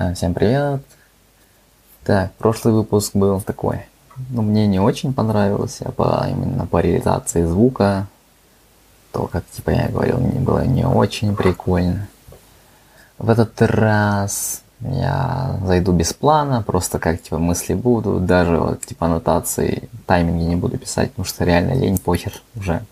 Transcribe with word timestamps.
А, 0.00 0.14
Всем 0.14 0.32
привет. 0.32 0.80
Так, 2.04 2.32
прошлый 2.34 2.72
выпуск 2.72 3.16
был 3.16 3.40
такой. 3.40 3.80
Ну, 4.30 4.42
мне 4.42 4.68
не 4.68 4.78
очень 4.78 5.12
понравился 5.12 5.90
по 5.90 6.24
именно 6.30 6.66
по 6.66 6.80
реализации 6.80 7.44
звука. 7.44 8.06
То, 9.10 9.26
как 9.26 9.44
типа 9.50 9.70
я 9.70 9.88
говорил, 9.88 10.18
мне 10.18 10.38
было 10.38 10.64
не 10.64 10.86
очень 10.86 11.34
прикольно. 11.34 12.06
В 13.18 13.28
этот 13.28 13.60
раз 13.60 14.62
я 14.82 15.58
зайду 15.64 15.90
без 15.90 16.12
плана, 16.12 16.62
просто 16.62 17.00
как 17.00 17.20
типа 17.20 17.38
мысли 17.38 17.74
буду, 17.74 18.20
даже 18.20 18.56
вот 18.56 18.86
типа 18.86 19.06
аннотации, 19.06 19.88
тайминги 20.06 20.44
не 20.44 20.54
буду 20.54 20.78
писать, 20.78 21.10
потому 21.10 21.26
что 21.26 21.42
реально 21.44 21.72
лень, 21.72 21.98
похер 21.98 22.40
уже. 22.54 22.84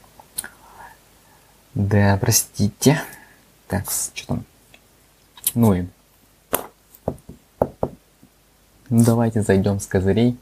Да, 1.72 2.18
простите. 2.20 3.00
Так, 3.68 3.84
что 3.92 4.26
там? 4.26 4.44
Ну 5.54 5.72
и 5.72 5.86
ну, 7.60 9.04
давайте 9.04 9.42
зайдем 9.42 9.80
с 9.80 9.86
козырей. 9.86 10.38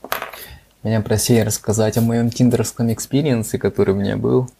Меня 0.82 1.00
просили 1.00 1.40
рассказать 1.40 1.96
о 1.96 2.02
моем 2.02 2.28
тиндерском 2.28 2.92
experience 2.92 3.43
'е, 3.43 3.58
который 3.58 3.94
у 3.94 3.96
меня 3.96 4.18
был. 4.18 4.50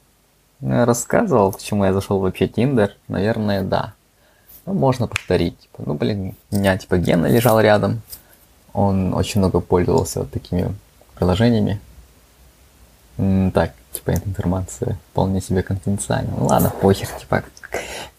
Я 0.61 0.87
рассказывал, 0.87 1.53
почему 1.53 1.85
я 1.85 1.93
зашел 1.93 2.19
вообще 2.19 2.49
Tinder. 2.49 2.97
Наверное, 3.09 3.63
да. 3.63 3.93
Ну, 4.65 4.73
можно 4.73 5.07
повторить. 5.07 5.59
Типа, 5.61 5.83
ну, 5.85 5.95
блин, 5.95 6.35
у 6.51 6.57
меня 6.57 6.79
типа 6.79 6.97
Гена 6.97 7.27
лежал 7.27 7.61
рядом. 7.61 8.01
Он 8.73 9.13
очень 9.13 9.41
много 9.41 9.61
пользовался 9.61 10.21
вот 10.21 10.31
такими 10.31 10.75
приложениями. 11.17 11.79
Так, 13.17 13.73
типа 13.93 14.11
эта 14.11 14.29
информация 14.29 14.99
вполне 15.11 15.43
себе 15.43 15.63
конфиденциальна. 15.63 16.33
Ну 16.37 16.47
ладно, 16.47 16.71
похер, 16.81 17.07
типа, 17.21 17.45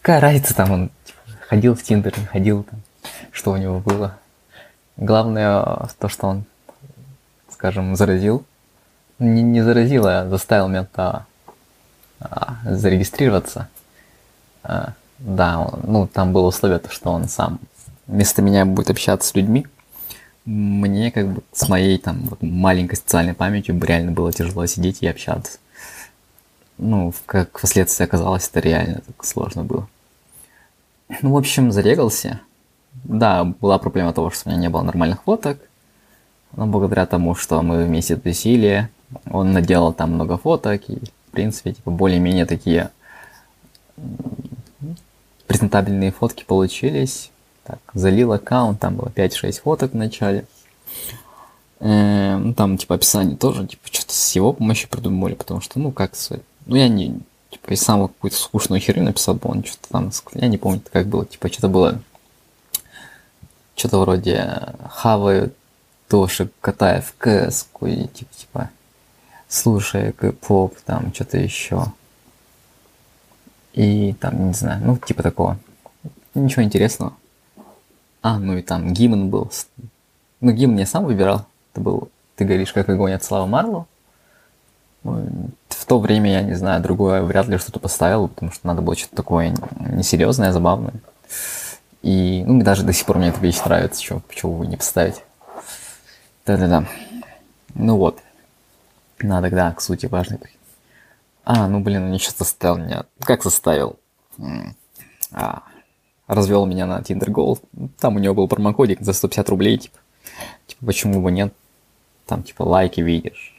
какая 0.00 0.20
разница 0.20 0.54
там 0.54 0.70
он 0.70 0.90
типа, 1.04 1.18
ходил 1.48 1.74
в 1.74 1.82
Тиндер, 1.82 2.16
не 2.16 2.24
ходил 2.24 2.62
там, 2.62 2.80
что 3.32 3.50
у 3.50 3.56
него 3.56 3.80
было. 3.80 4.16
Главное 4.96 5.88
то, 5.98 6.08
что 6.08 6.26
он, 6.26 6.44
скажем, 7.50 7.96
заразил. 7.96 8.44
Не, 9.18 9.42
не 9.42 9.62
заразил, 9.62 10.06
а 10.06 10.28
заставил 10.28 10.68
мента 10.68 11.26
а, 12.20 12.56
зарегистрироваться. 12.64 13.68
А, 14.62 14.92
да, 15.18 15.60
он, 15.60 15.80
ну 15.84 16.06
там 16.06 16.32
было 16.32 16.46
условие, 16.48 16.78
то, 16.78 16.90
что 16.90 17.10
он 17.10 17.28
сам 17.28 17.58
вместо 18.06 18.42
меня 18.42 18.64
будет 18.64 18.90
общаться 18.90 19.28
с 19.28 19.34
людьми. 19.34 19.66
Мне 20.44 21.10
как 21.10 21.26
бы 21.26 21.42
с 21.52 21.68
моей 21.68 21.98
там 21.98 22.22
вот, 22.22 22.42
маленькой 22.42 22.96
социальной 22.96 23.34
памятью 23.34 23.80
реально 23.80 24.12
было 24.12 24.32
тяжело 24.32 24.64
сидеть 24.66 25.02
и 25.02 25.06
общаться. 25.06 25.58
Ну, 26.78 27.12
как 27.24 27.58
впоследствии 27.58 28.04
оказалось, 28.04 28.48
это 28.48 28.60
реально 28.60 29.00
так 29.06 29.24
сложно 29.24 29.64
было. 29.64 29.88
Ну, 31.22 31.32
в 31.32 31.36
общем, 31.36 31.72
зарегался. 31.72 32.40
Да, 33.04 33.44
была 33.44 33.78
проблема 33.78 34.12
того, 34.12 34.30
что 34.30 34.48
у 34.48 34.52
меня 34.52 34.60
не 34.62 34.68
было 34.68 34.82
нормальных 34.82 35.22
фоток. 35.22 35.58
Но 36.56 36.66
благодаря 36.66 37.06
тому, 37.06 37.34
что 37.34 37.62
мы 37.62 37.84
вместе 37.84 38.16
тусили, 38.16 38.88
он 39.30 39.52
наделал 39.52 39.92
там 39.92 40.12
много 40.12 40.38
фоток. 40.38 40.88
И, 40.88 40.96
в 41.28 41.30
принципе, 41.30 41.72
типа, 41.72 41.90
более-менее 41.90 42.46
такие 42.46 42.90
презентабельные 45.46 46.10
фотки 46.10 46.44
получились. 46.44 47.30
Так, 47.64 47.78
залил 47.94 48.32
аккаунт, 48.32 48.80
там 48.80 48.96
было 48.96 49.08
5-6 49.08 49.60
фоток 49.62 49.92
в 49.92 49.96
начале. 49.96 50.46
Эм, 51.80 52.54
там, 52.54 52.78
типа, 52.78 52.94
описание 52.94 53.36
тоже, 53.36 53.66
типа, 53.66 53.82
что-то 53.90 54.12
с 54.12 54.34
его 54.34 54.52
помощью 54.52 54.88
придумали, 54.88 55.34
потому 55.34 55.60
что, 55.60 55.78
ну, 55.78 55.92
как 55.92 56.12
ну, 56.64 56.76
я 56.76 56.88
не, 56.88 57.20
типа, 57.50 57.72
из 57.72 57.82
самого 57.82 58.08
какую-то 58.08 58.36
скучную 58.36 58.80
херню 58.80 59.04
написал 59.04 59.34
бы, 59.34 59.50
он 59.50 59.64
что-то 59.64 59.88
там, 59.90 60.10
я 60.34 60.48
не 60.48 60.58
помню, 60.58 60.80
как 60.90 61.06
было, 61.06 61.26
типа, 61.26 61.48
что-то 61.48 61.68
было 61.68 62.00
что-то 63.76 64.00
вроде 64.00 64.74
хаваю 64.88 65.52
тоже 66.08 66.48
катая 66.60 67.00
в 67.00 67.14
кс 67.18 67.68
и 67.82 68.06
типа, 68.08 68.34
типа 68.34 68.70
слушая 69.48 70.12
поп 70.12 70.76
там 70.84 71.12
что-то 71.14 71.38
еще. 71.38 71.84
И 73.72 74.14
там, 74.14 74.48
не 74.48 74.54
знаю, 74.54 74.82
ну, 74.84 74.96
типа 74.96 75.22
такого. 75.22 75.58
Ничего 76.34 76.62
интересного. 76.62 77.12
А, 78.22 78.38
ну 78.38 78.56
и 78.56 78.62
там 78.62 78.92
гимн 78.92 79.28
был. 79.28 79.50
Ну, 80.40 80.52
гимн 80.52 80.78
я 80.78 80.86
сам 80.86 81.04
выбирал. 81.04 81.46
Это 81.72 81.82
был 81.82 82.08
«Ты 82.36 82.44
говоришь, 82.44 82.72
как 82.72 82.88
огонь» 82.88 83.12
от 83.12 83.22
Слава 83.22 83.46
Марло. 83.46 83.86
В 85.02 85.84
то 85.86 86.00
время, 86.00 86.32
я 86.32 86.42
не 86.42 86.54
знаю, 86.54 86.82
другое 86.82 87.22
вряд 87.22 87.46
ли 87.48 87.58
что-то 87.58 87.78
поставил, 87.78 88.28
потому 88.28 88.50
что 88.50 88.66
надо 88.66 88.82
было 88.82 88.96
что-то 88.96 89.16
такое 89.16 89.54
несерьезное, 89.78 90.52
забавное. 90.52 90.94
И, 92.06 92.44
ну, 92.46 92.62
даже 92.62 92.84
до 92.84 92.92
сих 92.92 93.04
пор 93.04 93.18
мне 93.18 93.30
эта 93.30 93.40
вещь 93.40 93.60
нравится, 93.64 94.00
чего, 94.00 94.20
почему 94.20 94.58
бы 94.58 94.66
не 94.68 94.76
поставить. 94.76 95.24
Да-да-да. 96.46 96.84
Ну 97.74 97.96
вот. 97.96 98.20
Надо, 99.18 99.50
да, 99.50 99.72
к 99.72 99.80
сути 99.80 100.06
важный. 100.06 100.38
А, 101.42 101.66
ну, 101.66 101.80
блин, 101.80 102.04
он 102.04 102.12
еще 102.12 102.30
заставил 102.30 102.76
меня. 102.76 103.06
Как 103.18 103.42
заставил? 103.42 103.98
А, 105.32 105.64
развел 106.28 106.64
меня 106.64 106.86
на 106.86 107.00
Tinder 107.00 107.28
Gold. 107.28 107.60
Там 107.98 108.14
у 108.14 108.18
него 108.20 108.36
был 108.36 108.46
промокодик 108.46 109.00
за 109.00 109.12
150 109.12 109.48
рублей, 109.48 109.76
типа. 109.76 109.98
Типа, 110.68 110.86
почему 110.86 111.20
бы 111.20 111.32
нет? 111.32 111.52
Там, 112.26 112.44
типа, 112.44 112.62
лайки 112.62 113.00
видишь. 113.00 113.52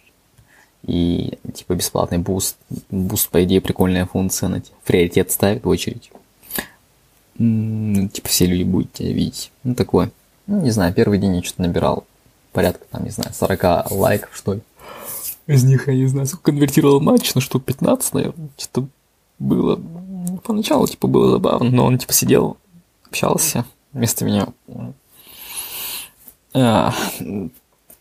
И, 0.83 1.37
типа, 1.53 1.75
бесплатный 1.75 2.19
буст. 2.19 2.55
Буст, 2.89 3.29
по 3.29 3.43
идее, 3.43 3.59
прикольная 3.59 4.05
функция. 4.05 4.47
На 4.47 4.61
приоритет 4.85 5.31
ставит 5.31 5.65
в 5.65 5.67
очередь 5.67 6.11
типа 7.37 8.27
все 8.27 8.45
люди 8.45 8.63
будут 8.63 8.93
тебя 8.93 9.13
видеть. 9.13 9.51
Ну, 9.63 9.75
такое. 9.75 10.11
Ну, 10.47 10.61
не 10.61 10.71
знаю, 10.71 10.93
первый 10.93 11.19
день 11.19 11.35
я 11.35 11.43
что-то 11.43 11.63
набирал 11.63 12.05
порядка, 12.51 12.85
там, 12.91 13.03
не 13.03 13.11
знаю, 13.11 13.33
40 13.33 13.91
лайков, 13.91 14.35
что 14.35 14.55
ли. 14.55 14.61
Из 15.45 15.63
них, 15.63 15.87
я 15.87 15.95
не 15.95 16.07
знаю, 16.07 16.25
сколько 16.27 16.51
конвертировал 16.51 16.99
матч, 16.99 17.33
на 17.33 17.41
штук 17.41 17.63
15, 17.63 18.13
наверное. 18.13 18.49
Что-то 18.57 18.87
было... 19.39 19.79
Поначалу, 20.43 20.87
типа, 20.87 21.07
было 21.07 21.31
забавно, 21.31 21.69
но 21.69 21.85
он, 21.85 21.97
типа, 21.97 22.13
сидел, 22.13 22.57
общался 23.05 23.65
вместо 23.93 24.25
меня. 24.25 24.47
А, 26.53 26.93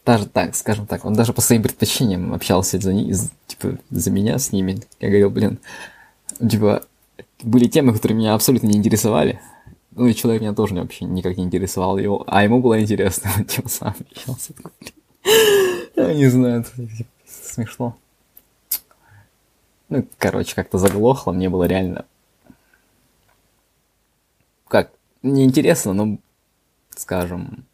даже 0.04 0.26
так, 0.26 0.54
скажем 0.54 0.86
так, 0.86 1.04
он 1.04 1.14
даже 1.14 1.32
по 1.32 1.40
своим 1.40 1.62
предпочтениям 1.62 2.32
общался 2.32 2.78
за, 2.80 2.92
типа, 3.46 3.78
за 3.90 4.10
меня 4.10 4.38
с 4.38 4.52
ними. 4.52 4.80
Я 5.00 5.08
говорил, 5.08 5.30
блин, 5.30 5.58
типа, 6.38 6.82
были 7.42 7.66
темы, 7.66 7.92
которые 7.92 8.16
меня 8.16 8.34
абсолютно 8.34 8.66
не 8.66 8.76
интересовали. 8.78 9.40
Ну 9.92 10.06
и 10.06 10.14
человек 10.14 10.42
меня 10.42 10.52
тоже 10.52 10.74
вообще 10.74 11.04
никак 11.06 11.36
не 11.36 11.44
интересовал, 11.44 11.96
его, 11.96 12.24
а 12.26 12.44
ему 12.44 12.60
было 12.60 12.80
интересно, 12.80 13.30
он 13.38 13.44
тем 13.44 13.66
сам 13.68 13.94
общался. 14.10 14.52
Я 15.96 16.14
не 16.14 16.26
знаю, 16.26 16.60
это 16.60 16.70
смешно. 17.26 17.96
Ну, 19.88 20.06
короче, 20.18 20.54
как-то 20.54 20.78
заглохло, 20.78 21.32
мне 21.32 21.48
было 21.48 21.64
реально... 21.64 22.04
Как, 24.68 24.90
неинтересно, 25.22 25.92
но, 25.92 26.18
скажем... 26.90 27.64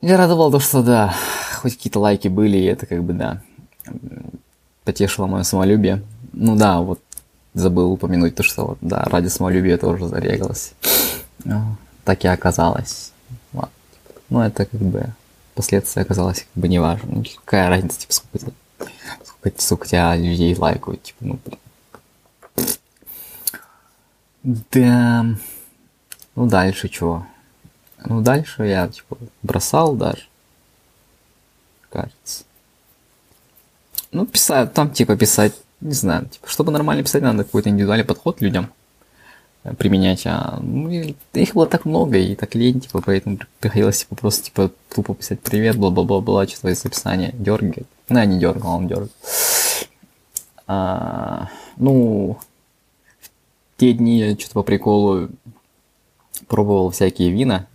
Я 0.00 0.18
радовал 0.18 0.50
то, 0.50 0.58
что 0.58 0.82
да, 0.82 1.14
хоть 1.54 1.76
какие-то 1.76 2.00
лайки 2.00 2.28
были, 2.28 2.58
и 2.58 2.64
это 2.64 2.84
как 2.84 3.02
бы, 3.02 3.14
да, 3.14 3.42
потешило 4.84 5.26
мое 5.26 5.44
самолюбие. 5.44 6.02
Ну 6.32 6.56
да, 6.56 6.80
вот 6.80 7.00
забыл 7.54 7.92
упомянуть 7.92 8.34
то, 8.34 8.42
что 8.42 8.66
вот, 8.66 8.78
да, 8.80 9.02
ради 9.04 9.28
самолюбия 9.28 9.78
тоже 9.78 10.06
зарегалось. 10.08 10.72
Ну, 11.44 11.76
так 12.04 12.24
и 12.24 12.28
оказалось. 12.28 13.12
Вот. 13.52 13.70
Ну, 14.28 14.40
это 14.40 14.66
как 14.66 14.80
бы 14.80 15.06
последствия 15.54 16.02
оказалось 16.02 16.40
как 16.40 16.62
бы 16.62 16.68
неважно. 16.68 17.08
Ну, 17.16 17.24
какая 17.44 17.68
разница, 17.68 18.00
типа, 18.00 18.12
сколько, 18.12 18.52
сколько, 19.24 19.62
сколько 19.62 19.86
тебя 19.86 20.16
людей 20.16 20.54
лайкают, 20.56 21.02
типа, 21.02 21.18
ну, 21.20 21.38
блин. 21.44 21.58
Да. 24.72 25.24
Ну, 26.34 26.46
дальше 26.46 26.88
чего? 26.88 27.26
Ну, 28.04 28.20
дальше 28.20 28.64
я, 28.64 28.88
типа, 28.88 29.16
бросал 29.42 29.94
даже. 29.94 30.26
Кажется. 31.90 32.44
Ну, 34.10 34.26
писать, 34.26 34.74
там, 34.74 34.90
типа, 34.90 35.16
писать 35.16 35.54
не 35.80 35.92
знаю, 35.92 36.26
типа, 36.26 36.48
чтобы 36.48 36.72
нормально 36.72 37.02
писать, 37.02 37.22
надо 37.22 37.44
какой-то 37.44 37.68
индивидуальный 37.68 38.04
подход 38.04 38.40
людям 38.40 38.70
э, 39.64 39.74
применять, 39.74 40.22
а 40.26 40.58
ну, 40.60 40.88
их 40.88 41.54
было 41.54 41.66
так 41.66 41.84
много 41.84 42.18
и 42.18 42.34
так 42.34 42.54
лень, 42.54 42.80
типа, 42.80 43.02
поэтому 43.04 43.38
приходилось, 43.60 44.00
типа, 44.00 44.14
просто, 44.16 44.44
типа, 44.44 44.70
тупо 44.94 45.14
писать 45.14 45.40
привет, 45.40 45.76
бла-бла-бла-бла, 45.76 46.46
что-то 46.46 46.70
из 46.70 46.84
описания 46.84 47.32
дергает. 47.34 47.86
Ну, 48.08 48.18
я 48.18 48.24
не 48.24 48.38
дергал, 48.38 48.76
он 48.76 48.88
дергает. 48.88 49.12
А, 50.66 51.50
ну, 51.76 52.38
в 53.20 53.80
те 53.80 53.92
дни 53.92 54.18
я 54.18 54.34
что-то 54.34 54.54
по 54.54 54.62
приколу 54.62 55.28
пробовал 56.46 56.90
всякие 56.90 57.30
вина, 57.30 57.66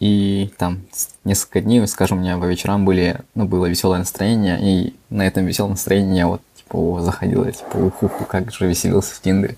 и 0.00 0.50
там 0.56 0.80
несколько 1.24 1.60
дней, 1.60 1.86
скажем, 1.86 2.18
у 2.18 2.20
меня 2.22 2.38
по 2.38 2.44
вечерам 2.44 2.86
были, 2.86 3.20
ну, 3.34 3.46
было 3.46 3.66
веселое 3.66 3.98
настроение, 3.98 4.58
и 4.60 4.94
на 5.10 5.26
этом 5.26 5.44
веселом 5.44 5.72
настроении 5.72 6.16
я 6.16 6.26
вот 6.26 6.40
типа, 6.70 7.02
заходил, 7.02 7.44
типа, 7.50 7.76
уху, 7.76 8.08
как 8.26 8.52
же 8.52 8.66
веселился 8.66 9.14
в 9.14 9.20
Тиндере. 9.20 9.56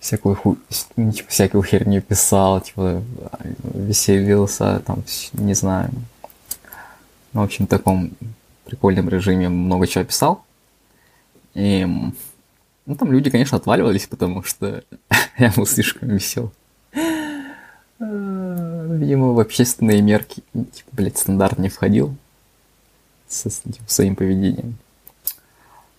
Всякую, 0.00 0.34
ху... 0.36 0.58
типа, 0.96 1.28
всякую 1.28 1.62
херню 1.62 2.02
писал, 2.02 2.60
типа, 2.60 3.02
веселился, 3.74 4.82
там, 4.84 5.04
не 5.32 5.54
знаю. 5.54 5.90
Ну, 7.32 7.40
в 7.40 7.44
общем, 7.44 7.66
в 7.66 7.68
таком 7.68 8.12
прикольном 8.64 9.08
режиме 9.08 9.48
много 9.48 9.86
чего 9.86 10.04
писал. 10.04 10.44
И, 11.54 11.86
ну, 12.86 12.94
там 12.96 13.12
люди, 13.12 13.30
конечно, 13.30 13.58
отваливались, 13.58 14.06
потому 14.06 14.42
что 14.42 14.82
я 15.38 15.52
был 15.56 15.66
слишком 15.66 16.08
весел. 16.08 16.52
А, 18.00 18.86
видимо, 18.90 19.32
в 19.32 19.40
общественные 19.40 20.02
мерки, 20.02 20.42
типа, 20.52 20.90
блядь, 20.92 21.18
стандарт 21.18 21.58
не 21.58 21.68
входил 21.68 22.16
со 23.28 23.50
типа, 23.50 23.88
своим 23.88 24.16
поведением. 24.16 24.76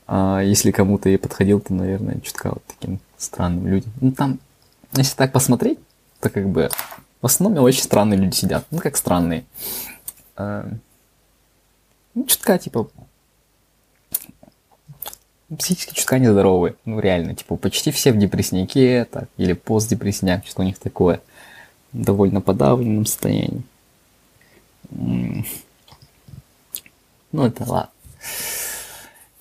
А 0.07 0.41
если 0.41 0.71
кому-то 0.71 1.09
и 1.09 1.17
подходил, 1.17 1.59
то, 1.59 1.73
наверное, 1.73 2.19
чутка 2.19 2.49
вот 2.49 2.63
таким 2.67 2.99
странным 3.17 3.67
людям. 3.67 3.91
Ну, 4.01 4.11
там, 4.11 4.39
если 4.93 5.15
так 5.15 5.31
посмотреть, 5.31 5.79
то 6.19 6.29
как 6.29 6.47
бы 6.47 6.69
в 7.21 7.25
основном 7.25 7.63
очень 7.63 7.81
странные 7.81 8.19
люди 8.19 8.35
сидят. 8.35 8.65
Ну, 8.69 8.79
как 8.79 8.97
странные. 8.97 9.45
А, 10.35 10.69
ну, 12.13 12.25
чутка, 12.25 12.59
типа, 12.59 12.87
психически 15.57 15.95
чутка 15.95 16.19
нездоровые. 16.19 16.75
Ну, 16.85 16.99
реально, 16.99 17.33
типа, 17.33 17.55
почти 17.55 17.91
все 17.91 18.11
в 18.11 18.17
депрессняке, 18.17 19.05
так, 19.05 19.27
или 19.37 19.53
постдепрессняк, 19.53 20.45
что 20.45 20.61
у 20.61 20.65
них 20.65 20.77
такое. 20.77 21.21
Довольно 21.93 22.41
подавленном 22.41 23.05
состоянии. 23.05 23.63
Ну, 24.91 25.43
это 27.31 27.63
ладно. 27.63 27.89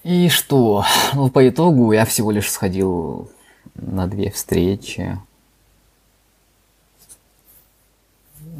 И 0.04 0.28
что? 0.28 0.84
Ну, 1.14 1.30
по 1.30 1.48
итогу 1.48 1.92
я 1.92 2.04
всего 2.04 2.30
лишь 2.30 2.50
сходил 2.50 3.30
на 3.74 4.06
две 4.06 4.30
встречи. 4.30 5.18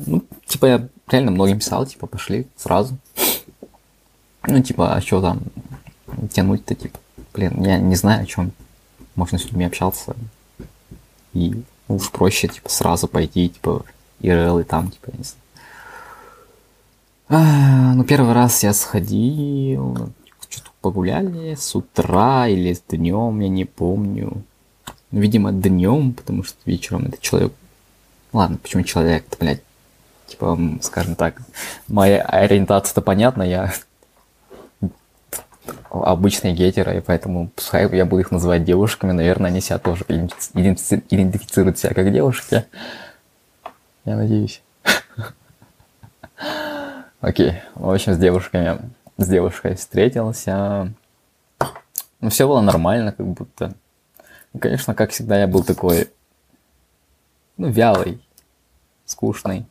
Ну, 0.07 0.25
типа, 0.47 0.67
я 0.67 0.89
реально 1.09 1.33
многим 1.33 1.59
писал, 1.59 1.85
типа, 1.85 2.07
пошли 2.07 2.47
сразу. 2.57 2.97
Ну, 4.47 4.63
типа, 4.63 4.95
а 4.95 5.01
что 5.03 5.21
там 5.21 5.43
тянуть-то, 6.33 6.75
типа, 6.75 6.99
блин, 7.35 7.63
я 7.63 7.79
не 7.79 7.95
знаю, 7.95 8.23
о 8.23 8.27
чем 8.27 8.53
можно 9.15 9.39
с 9.39 9.45
людьми 9.45 9.67
общаться. 9.67 10.17
И 11.35 11.63
уж 11.89 12.11
проще, 12.11 12.49
типа, 12.49 12.71
сразу 12.71 13.07
пойти, 13.07 13.51
типа, 13.51 13.85
ИРЛ 14.21 14.61
и 14.61 14.65
там, 14.65 14.91
типа, 14.91 15.11
я 15.13 15.19
не 15.19 15.25
знаю. 15.25 15.41
А, 17.29 17.95
ну, 17.95 18.05
первый 18.05 18.33
раз 18.33 18.63
я 18.63 18.73
сходил, 18.73 20.11
погуляли 20.85 21.55
с 21.55 21.75
утра 21.75 22.47
или 22.47 22.75
с 22.75 22.83
днем, 22.87 23.41
я 23.41 23.49
не 23.49 23.65
помню. 23.65 24.43
Ну, 25.13 25.21
видимо, 25.21 25.51
днем, 25.51 26.13
потому 26.13 26.43
что 26.43 26.59
вечером 26.67 27.07
этот 27.07 27.23
человек... 27.23 27.55
Ладно, 28.35 28.59
почему 28.59 28.83
человек 28.83 29.25
то 29.31 29.39
блядь, 29.41 29.63
типа, 30.27 30.59
скажем 30.83 31.15
так, 31.15 31.41
моя 31.89 32.21
ориентация-то 32.21 33.01
понятна, 33.01 33.45
я 33.45 33.73
обычные 35.89 36.53
гетеры, 36.53 36.99
и 36.99 37.01
поэтому 37.01 37.49
пускай 37.57 37.91
я 37.97 38.05
буду 38.05 38.21
их 38.21 38.31
называть 38.31 38.65
девушками, 38.65 39.13
наверное, 39.13 39.49
они 39.49 39.63
себя 39.63 39.79
тоже 39.79 40.05
идентифицируют 40.07 41.79
себя 41.79 41.95
как 41.95 42.13
девушки. 42.13 42.67
Я 44.05 44.17
надеюсь. 44.17 44.61
Окей, 47.23 47.55
в 47.75 47.91
общем, 47.91 48.13
с 48.13 48.19
девушками 48.19 48.79
с 49.17 49.29
девушкой 49.29 49.77
встретился. 49.77 50.93
Ну, 52.21 52.31
все 52.31 52.49
было 52.49 52.61
нормально, 52.61 53.13
как 53.13 53.27
будто. 53.27 53.75
Ну, 54.53 54.61
конечно, 54.61 54.95
как 54.95 55.11
всегда, 55.11 55.39
я 55.39 55.47
был 55.47 55.65
такой, 55.65 56.11
ну, 57.57 57.69
вялый, 57.69 58.23
скучный. 59.05 59.67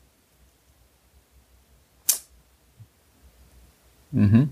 Угу. 4.11 4.49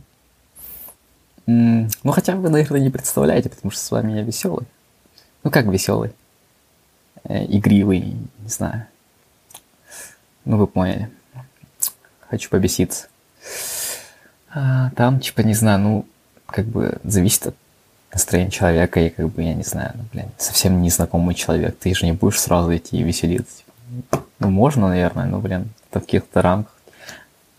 Ну, 1.46 2.12
хотя 2.12 2.36
вы, 2.36 2.50
наверное, 2.50 2.82
не 2.82 2.90
представляете, 2.90 3.50
потому 3.50 3.72
что 3.72 3.82
с 3.82 3.92
вами 3.92 4.14
я 4.14 4.24
веселый. 4.24 4.66
Ну, 5.44 5.52
как 5.52 5.66
веселый? 5.66 6.14
Э, 7.24 7.46
игривый, 7.46 8.16
не 8.40 8.50
знаю. 8.50 8.88
Ну, 10.46 10.58
вы 10.58 10.68
поняли. 10.68 11.12
Хочу 12.30 12.50
побеситься. 12.50 13.08
А, 14.54 14.92
там, 14.92 15.20
типа, 15.20 15.42
не 15.42 15.54
знаю, 15.54 15.80
ну, 15.80 16.06
как 16.46 16.66
бы 16.66 17.00
зависит 17.04 17.48
от 17.48 17.56
настроения 18.12 18.52
человека, 18.52 19.00
и 19.00 19.10
как 19.10 19.30
бы, 19.30 19.44
я 19.44 19.54
не 19.54 19.64
знаю, 19.64 19.92
ну, 19.96 20.04
блин, 20.12 20.28
совсем 20.38 20.82
незнакомый 20.82 21.36
человек, 21.36 21.78
ты 21.80 21.94
же 21.96 22.06
не 22.06 22.12
будешь 22.12 22.40
сразу 22.40 22.76
идти 22.76 22.98
и 22.98 23.04
веселиться. 23.04 23.58
Типа. 23.58 24.24
Ну, 24.40 24.50
можно, 24.50 24.90
наверное, 24.90 25.26
но, 25.26 25.40
блин, 25.40 25.70
в 25.90 25.94
каких-то 25.94 26.42
рамках 26.42 26.74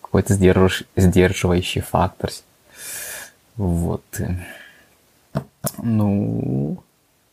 какой-то 0.01 0.35
сдерж... 0.35 0.85
сдерживающий 0.95 1.81
фактор. 1.81 2.31
Вот. 3.57 4.05
Ну, 5.79 6.83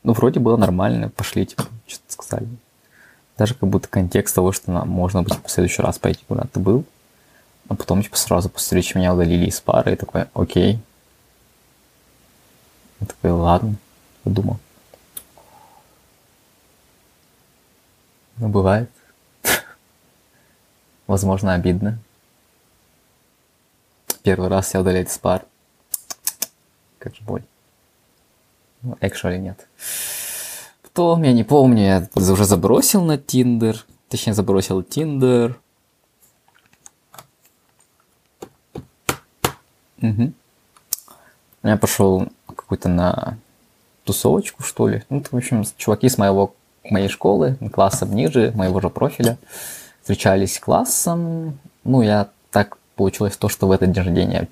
ну, 0.03 0.13
вроде 0.13 0.39
было 0.39 0.55
нормально, 0.55 1.09
пошли, 1.09 1.45
типа, 1.45 1.63
что-то 1.87 2.13
сказали. 2.13 2.47
Даже 3.37 3.53
как 3.53 3.69
будто 3.69 3.89
контекст 3.89 4.35
того, 4.35 4.53
что 4.53 4.71
нам 4.71 4.87
можно 4.87 5.23
быть 5.23 5.33
в 5.43 5.49
следующий 5.49 5.81
раз 5.81 5.99
пойти 5.99 6.23
куда-то 6.25 6.59
был. 6.59 6.85
А 7.69 7.75
потом, 7.75 8.01
типа, 8.01 8.17
сразу 8.17 8.49
после 8.49 8.63
встречи 8.63 8.97
меня 8.97 9.13
удалили 9.13 9.45
из 9.45 9.61
пары, 9.61 9.93
и 9.93 9.95
такой, 9.95 10.25
окей. 10.33 10.79
Я 12.99 13.07
такой, 13.07 13.31
ладно, 13.31 13.75
подумал. 14.23 14.57
Ну, 18.37 18.49
бывает. 18.49 18.89
Возможно, 21.07 21.53
обидно. 21.53 21.99
Первый 24.23 24.49
раз 24.49 24.73
я 24.73 24.81
удаляют 24.81 25.09
из 25.09 25.17
пар. 25.19 25.45
Как 26.97 27.15
же 27.15 27.21
боль. 27.21 27.43
Ну, 28.81 28.97
actually 28.99 29.37
нет. 29.37 29.67
Потом, 30.81 31.21
я 31.21 31.33
не 31.33 31.43
помню, 31.43 31.83
я 31.83 32.09
уже 32.15 32.45
забросил 32.45 33.03
на 33.03 33.19
Тиндер. 33.19 33.85
Точнее, 34.09 34.33
забросил 34.33 34.81
Тиндер. 34.81 35.59
Угу. 40.01 40.33
Я 41.63 41.77
пошел 41.77 42.27
какую-то 42.47 42.89
на 42.89 43.37
тусовочку, 44.03 44.63
что 44.63 44.87
ли. 44.87 45.03
Ну, 45.09 45.23
в 45.29 45.35
общем, 45.35 45.63
чуваки 45.77 46.09
с 46.09 46.17
моего, 46.17 46.55
моей 46.89 47.09
школы, 47.09 47.57
классом 47.71 48.15
ниже, 48.15 48.51
моего 48.55 48.79
же 48.81 48.89
профиля, 48.89 49.37
встречались 50.01 50.59
классом. 50.59 51.59
Ну, 51.83 52.01
я 52.01 52.29
так 52.51 52.77
получилось 52.95 53.37
то, 53.37 53.49
что 53.49 53.67
в 53.67 53.71
этот 53.71 53.91
день 53.91 54.03
рождения 54.03 54.39
я 54.41 54.47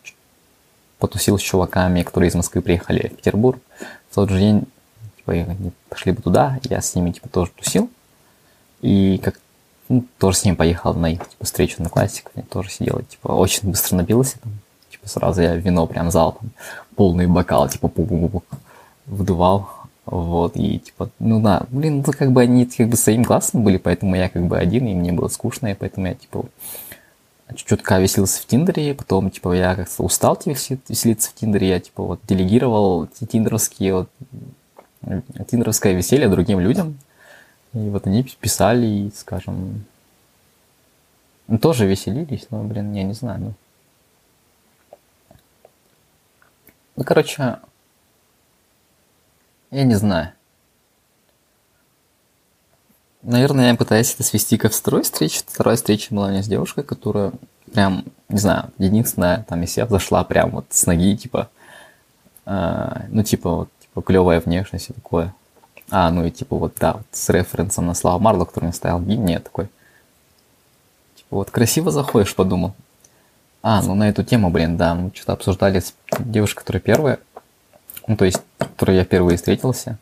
потусил 1.00 1.38
с 1.38 1.42
чуваками, 1.42 2.04
которые 2.04 2.30
из 2.30 2.36
Москвы 2.36 2.62
приехали 2.62 3.10
в 3.10 3.18
Петербург. 3.18 3.60
В 4.10 4.16
тот 4.16 4.30
же 4.30 4.39
день 4.39 4.68
типа, 5.18 5.34
они 5.34 5.72
пошли 5.89 6.12
бы 6.12 6.22
туда, 6.22 6.60
я 6.63 6.82
с 6.82 6.96
ними 6.96 7.12
типа 7.12 7.30
тоже 7.30 7.51
тусил. 7.56 7.89
И 8.82 9.20
как 9.24 9.39
ну, 9.89 10.06
тоже 10.18 10.38
с 10.38 10.46
ними 10.46 10.56
поехал 10.56 10.94
на 10.94 11.12
их 11.13 11.27
типа, 11.27 11.46
встречу 11.46 11.82
на 11.82 11.89
классиков, 11.89 12.34
тоже 12.50 12.70
сидел, 12.70 13.01
типа, 13.01 13.30
очень 13.30 13.70
быстро 13.70 13.96
набился 13.96 14.39
там, 14.39 14.54
сразу 15.04 15.42
я 15.42 15.56
вино 15.56 15.88
прям 15.88 16.12
залпом, 16.12 16.51
полный 16.96 17.27
бокал, 17.27 17.70
типа, 17.70 17.88
пу 17.88 18.04
-пу 18.04 18.30
-пу 18.30 18.42
вдувал, 19.06 19.70
вот, 20.06 20.56
и 20.56 20.80
типа, 20.80 21.10
ну 21.20 21.42
да, 21.42 21.66
блин, 21.70 22.04
ну 22.06 22.13
как 22.13 22.32
бы 22.32 22.42
они 22.42 22.66
как 22.66 22.88
бы 22.88 22.96
своим 22.96 23.25
классом 23.25 23.63
были, 23.63 23.77
поэтому 23.77 24.16
я 24.16 24.30
как 24.30 24.44
бы 24.44 24.58
один, 24.58 24.88
и 24.88 24.94
мне 24.94 25.12
было 25.12 25.27
скучно, 25.27 25.68
и 25.68 25.74
поэтому 25.74 26.08
я, 26.08 26.13
типа, 26.13 26.46
чуть-чуть 27.56 27.82
веселился 27.89 28.42
в 28.42 28.46
Тиндере, 28.46 28.94
потом, 28.94 29.30
типа, 29.30 29.54
я 29.54 29.75
как-то 29.75 30.04
устал 30.04 30.36
типа, 30.36 30.58
веселиться 30.88 31.30
в 31.30 31.34
Тиндере, 31.34 31.70
я, 31.70 31.80
типа, 31.80 32.04
вот, 32.04 32.20
делегировал 32.27 33.08
тиндеровские, 33.08 33.94
вот, 33.94 34.10
тиндеровское 35.50 35.94
веселье 35.94 36.30
другим 36.30 36.60
людям, 36.60 36.98
и 37.74 37.89
вот 37.89 38.08
они 38.08 38.24
писали, 38.24 38.86
и, 38.86 39.12
скажем, 39.13 39.86
тоже 41.62 41.86
веселились, 41.86 42.48
но, 42.50 42.63
блин, 42.63 42.94
я 42.94 43.04
не 43.04 43.13
знаю, 43.13 43.39
ну, 43.39 43.54
Ну, 46.98 47.04
короче, 47.04 47.60
я 49.70 49.84
не 49.84 49.96
знаю. 49.96 50.34
Наверное, 53.22 53.72
я 53.72 53.75
пытаюсь 53.75 54.13
это 54.13 54.24
свести 54.24 54.58
ко 54.58 54.70
второй 54.70 55.04
встрече. 55.04 55.44
Вторая 55.46 55.75
встреча 55.75 56.13
была 56.13 56.27
у 56.27 56.30
меня 56.32 56.42
с 56.42 56.48
девушкой, 56.48 56.84
которая 56.84 57.34
прям, 57.72 58.06
не 58.30 58.39
знаю, 58.39 58.72
единственная, 58.80 59.44
там, 59.48 59.62
если 59.62 59.82
я 59.82 59.88
зашла 59.88 60.24
прям 60.24 60.51
вот 60.51 60.66
с 60.72 60.88
ноги, 60.88 61.16
типа, 61.16 61.50
э, 62.46 63.06
ну, 63.10 63.24
типа, 63.24 63.51
вот, 63.51 63.70
типа, 63.80 64.01
клевая 64.01 64.39
внешность 64.39 64.89
и 64.89 64.94
такое. 64.94 65.36
А, 65.89 66.10
ну 66.12 66.25
и 66.25 66.32
типа 66.32 66.58
вот, 66.58 66.74
да, 66.80 66.94
вот 66.94 67.06
с 67.12 67.30
референсом 67.30 67.86
на 67.86 67.94
Слава 67.94 68.20
Марло, 68.20 68.46
который 68.46 68.66
мне 68.66 68.74
ставил 68.74 69.00
гимн, 69.00 69.27
я 69.27 69.39
такой, 69.39 69.70
типа, 71.16 71.36
вот 71.36 71.51
красиво 71.51 71.92
заходишь, 71.92 72.36
подумал. 72.36 72.74
А, 73.62 73.82
ну 73.82 73.96
на 73.96 74.10
эту 74.10 74.24
тему, 74.24 74.50
блин, 74.50 74.78
да, 74.78 74.96
мы 74.96 75.12
что-то 75.14 75.34
обсуждали 75.34 75.80
с 75.80 75.94
девушкой, 76.20 76.60
которая 76.60 76.82
первая 76.82 77.20
ну, 78.08 78.16
то 78.16 78.26
есть, 78.26 78.42
которой 78.58 78.96
я 78.96 79.04
впервые 79.04 79.38
встретился, 79.38 79.98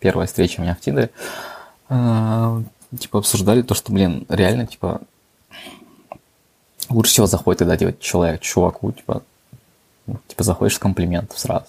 первая 0.00 0.26
встреча 0.26 0.60
у 0.60 0.62
меня 0.62 0.74
в 0.74 0.80
Тиндере, 0.80 1.10
э, 1.90 2.62
типа, 2.98 3.18
обсуждали 3.18 3.62
то, 3.62 3.74
что, 3.74 3.92
блин, 3.92 4.24
реально, 4.30 4.66
типа, 4.66 5.02
лучше 6.88 7.12
всего 7.12 7.26
заходит, 7.26 7.60
когда 7.60 7.76
типа, 7.76 7.94
человек, 8.00 8.40
чуваку, 8.40 8.90
типа, 8.92 9.22
ну, 10.06 10.18
типа, 10.26 10.42
заходишь 10.42 10.76
с 10.76 10.78
комплиментов 10.78 11.38
сразу. 11.38 11.66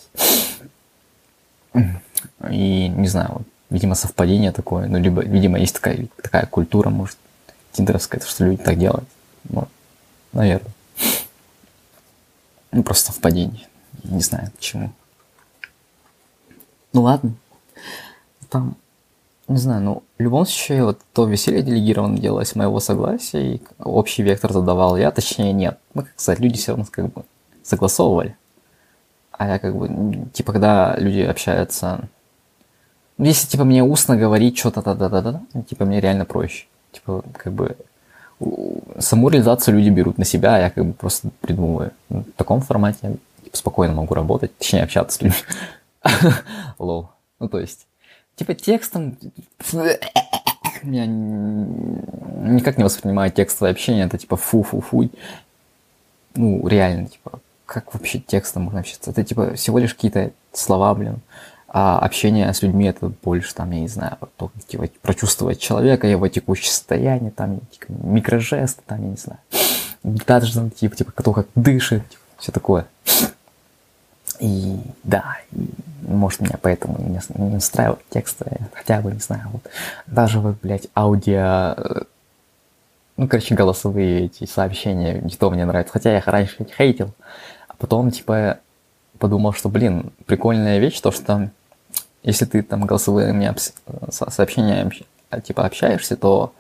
И, 2.49 2.87
не 2.87 3.07
знаю, 3.07 3.29
вот, 3.33 3.47
видимо, 3.69 3.95
совпадение 3.95 4.53
такое, 4.53 4.87
ну, 4.87 4.97
либо, 4.97 5.21
видимо, 5.21 5.59
есть 5.59 5.75
такая, 5.75 6.07
такая 6.21 6.45
культура, 6.45 6.89
может, 6.89 7.17
тиндеровская, 7.73 8.21
что 8.21 8.45
люди 8.45 8.63
так 8.63 8.77
делают. 8.77 9.07
Ну, 9.49 9.67
наверное. 10.31 10.71
Ну, 12.71 12.83
просто 12.83 13.11
совпадение. 13.11 13.67
Не 14.03 14.21
знаю, 14.21 14.51
почему. 14.55 14.91
Ну, 16.93 17.01
ладно. 17.01 17.33
Там, 18.49 18.75
не 19.47 19.57
знаю, 19.57 19.81
ну, 19.81 20.03
в 20.17 20.21
любом 20.21 20.45
случае, 20.45 20.85
вот 20.85 20.99
то 21.13 21.25
веселье 21.25 21.61
делегировано 21.61 22.17
делалось 22.17 22.55
моего 22.55 22.79
согласия, 22.79 23.55
и 23.55 23.61
общий 23.79 24.23
вектор 24.23 24.53
задавал 24.53 24.97
я, 24.97 25.11
точнее, 25.11 25.53
нет. 25.53 25.79
Мы, 25.93 26.03
как 26.03 26.19
сказать, 26.19 26.39
люди 26.39 26.57
все 26.57 26.71
равно 26.71 26.85
как 26.89 27.11
бы 27.11 27.23
согласовывали. 27.63 28.35
А 29.31 29.47
я 29.47 29.59
как 29.59 29.75
бы, 29.75 30.29
типа, 30.33 30.53
когда 30.53 30.95
люди 30.97 31.21
общаются... 31.21 32.07
Ну, 33.17 33.25
если, 33.25 33.47
типа, 33.47 33.63
мне 33.65 33.83
устно 33.83 34.15
говорить 34.15 34.57
что-то, 34.57 34.81
да-да-да-да, 34.81 35.41
типа, 35.63 35.85
мне 35.85 35.99
реально 35.99 36.25
проще. 36.25 36.67
Типа, 36.91 37.23
как 37.33 37.53
бы, 37.53 37.75
саму 38.99 39.29
реализацию 39.29 39.77
люди 39.77 39.89
берут 39.89 40.17
на 40.17 40.25
себя, 40.25 40.55
а 40.55 40.59
я 40.59 40.69
как 40.69 40.85
бы 40.85 40.93
просто 40.93 41.29
придумываю. 41.41 41.91
В 42.09 42.23
таком 42.35 42.61
формате 42.61 42.99
я 43.03 43.09
типа, 43.43 43.57
спокойно 43.57 43.93
могу 43.93 44.13
работать, 44.13 44.55
точнее, 44.57 44.83
общаться 44.83 45.17
с 45.17 45.21
людьми. 45.21 45.37
Лол. 46.79 47.09
Ну, 47.39 47.49
то 47.49 47.59
есть, 47.59 47.87
типа, 48.35 48.53
текстом... 48.53 49.17
Я 50.83 51.05
никак 51.05 52.77
не 52.77 52.83
воспринимаю 52.83 53.31
текстовое 53.31 53.71
общение, 53.71 54.05
это 54.05 54.17
типа 54.17 54.35
фу-фу-фу. 54.35 55.09
Ну, 56.35 56.67
реально, 56.67 57.07
типа, 57.07 57.39
как 57.65 57.93
вообще 57.93 58.19
текстом 58.19 58.63
можно 58.63 58.79
общаться? 58.79 59.11
Это 59.11 59.23
типа 59.23 59.53
всего 59.53 59.77
лишь 59.79 59.93
какие-то 59.93 60.31
слова, 60.53 60.93
блин. 60.95 61.19
А 61.73 61.99
общение 61.99 62.53
с 62.53 62.61
людьми 62.63 62.85
это 62.85 63.13
больше, 63.23 63.55
там, 63.55 63.71
я 63.71 63.79
не 63.79 63.87
знаю, 63.87 64.17
то, 64.35 64.51
типа, 64.67 64.89
прочувствовать 65.01 65.61
человека, 65.61 66.05
его 66.05 66.27
текущее 66.27 66.69
состояние, 66.69 67.31
там, 67.31 67.61
микрожесты, 67.87 68.81
там, 68.85 69.01
я 69.01 69.09
не 69.11 69.15
знаю. 69.15 69.39
Даже, 70.03 70.69
типа, 70.71 70.95
типа, 70.97 71.13
кто 71.15 71.31
как 71.31 71.47
дышит, 71.55 72.07
типа, 72.09 72.23
все 72.39 72.51
такое. 72.51 72.87
И 74.41 74.81
да, 75.03 75.37
и, 75.53 75.69
может 76.01 76.41
меня 76.41 76.57
поэтому 76.61 76.97
не, 76.99 77.21
не 77.37 77.55
устраивает 77.55 78.01
тексты, 78.09 78.45
хотя 78.73 78.99
бы, 78.99 79.13
не 79.13 79.19
знаю, 79.19 79.43
вот 79.53 79.61
даже 80.07 80.41
вот, 80.41 80.57
блядь, 80.61 80.87
аудио, 80.93 81.75
э, 81.77 82.01
ну, 83.15 83.27
короче, 83.29 83.55
голосовые 83.55 84.25
эти 84.25 84.45
сообщения, 84.45 85.21
не 85.21 85.37
то 85.37 85.49
мне 85.49 85.63
нравится, 85.63 85.93
хотя 85.93 86.11
я 86.11 86.23
раньше 86.25 86.63
их 86.63 86.75
хейтил, 86.75 87.13
а 87.69 87.75
потом, 87.77 88.11
типа, 88.11 88.59
подумал, 89.19 89.53
что, 89.53 89.69
блин, 89.69 90.11
прикольная 90.25 90.79
вещь, 90.79 90.99
то, 90.99 91.11
что 91.11 91.23
если 92.23 92.45
ты 92.45 92.61
там 92.61 92.85
голосовыми 92.85 93.53
сообщениями 94.09 94.91
типа 95.43 95.65
общаешься, 95.65 96.15
то 96.15 96.53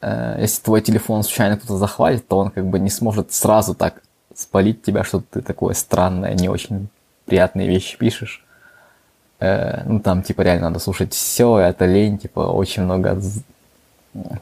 э, 0.00 0.36
если 0.40 0.62
твой 0.62 0.80
телефон 0.82 1.22
случайно 1.22 1.56
кто-то 1.56 1.76
захватит, 1.76 2.28
то 2.28 2.38
он 2.38 2.50
как 2.50 2.66
бы 2.66 2.78
не 2.78 2.90
сможет 2.90 3.32
сразу 3.32 3.74
так 3.74 4.02
спалить 4.34 4.82
тебя, 4.82 5.04
что 5.04 5.20
ты 5.20 5.40
такое 5.40 5.74
странное, 5.74 6.34
не 6.34 6.48
очень 6.48 6.88
приятные 7.24 7.68
вещи 7.68 7.96
пишешь. 7.96 8.44
Э, 9.40 9.82
ну 9.84 10.00
там 10.00 10.22
типа 10.22 10.42
реально 10.42 10.68
надо 10.68 10.78
слушать 10.78 11.12
все, 11.12 11.58
это 11.58 11.86
лень, 11.86 12.18
типа 12.18 12.40
очень 12.40 12.82
много 12.82 13.20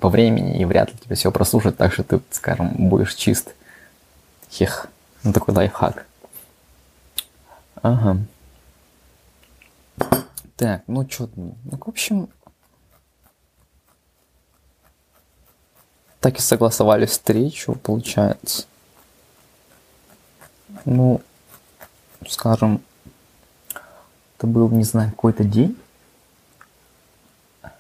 по 0.00 0.08
времени, 0.08 0.58
и 0.58 0.64
вряд 0.64 0.90
ли 0.92 0.98
тебе 1.02 1.16
все 1.16 1.30
прослушать, 1.30 1.76
так 1.76 1.92
что 1.92 2.02
ты, 2.02 2.20
скажем, 2.30 2.72
будешь 2.76 3.14
чист. 3.14 3.54
Хех. 4.50 4.86
Ну 5.22 5.32
такой 5.32 5.54
лайфхак. 5.54 6.04
Ага. 7.80 8.18
Так, 10.56 10.82
ну 10.86 11.08
что, 11.08 11.28
ну, 11.34 11.56
в 11.64 11.88
общем, 11.88 12.28
так 16.20 16.38
и 16.38 16.40
согласовали 16.40 17.06
встречу, 17.06 17.74
получается. 17.74 18.66
Ну, 20.84 21.20
скажем, 22.28 22.80
это 24.36 24.46
был, 24.46 24.68
не 24.70 24.84
знаю, 24.84 25.10
какой-то 25.10 25.44
день. 25.44 25.76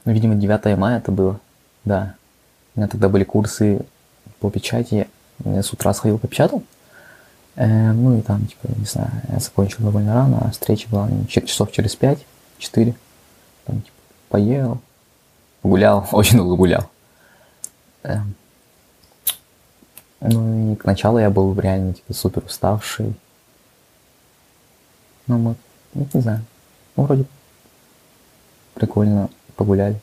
Ну, 0.04 0.12
видимо, 0.12 0.34
9 0.34 0.76
мая 0.76 0.98
это 0.98 1.12
было. 1.12 1.40
Да. 1.84 2.16
У 2.74 2.80
меня 2.80 2.88
тогда 2.88 3.08
были 3.08 3.24
курсы 3.24 3.84
по 4.40 4.50
печати. 4.50 5.08
Я 5.44 5.62
с 5.62 5.72
утра 5.72 5.94
сходил 5.94 6.18
попечатал. 6.18 6.62
Э, 7.54 7.92
ну 7.92 8.18
и 8.18 8.22
там, 8.22 8.46
типа, 8.46 8.68
не 8.76 8.86
знаю, 8.86 9.10
я 9.28 9.38
закончил 9.38 9.84
довольно 9.84 10.14
рано, 10.14 10.38
а 10.40 10.50
встреча 10.50 10.88
была 10.88 11.08
часов 11.28 11.70
через 11.70 11.94
пять. 11.94 12.24
4. 12.62 12.94
Там, 13.64 13.80
типа, 13.80 13.96
поел, 14.28 14.80
гулял, 15.62 16.06
очень 16.12 16.38
долго 16.38 16.56
гулял. 16.56 16.88
Эм. 18.02 18.34
Ну 20.20 20.72
и 20.72 20.76
к 20.76 20.84
началу 20.84 21.18
я 21.18 21.30
был 21.30 21.58
реально 21.58 21.94
типа 21.94 22.14
супер 22.14 22.44
уставший. 22.44 23.14
Ну 25.26 25.38
мы, 25.38 25.54
ну, 25.94 26.06
не 26.12 26.20
знаю, 26.20 26.44
ну 26.96 27.04
вроде 27.04 27.24
прикольно 28.74 29.28
погуляли. 29.56 30.00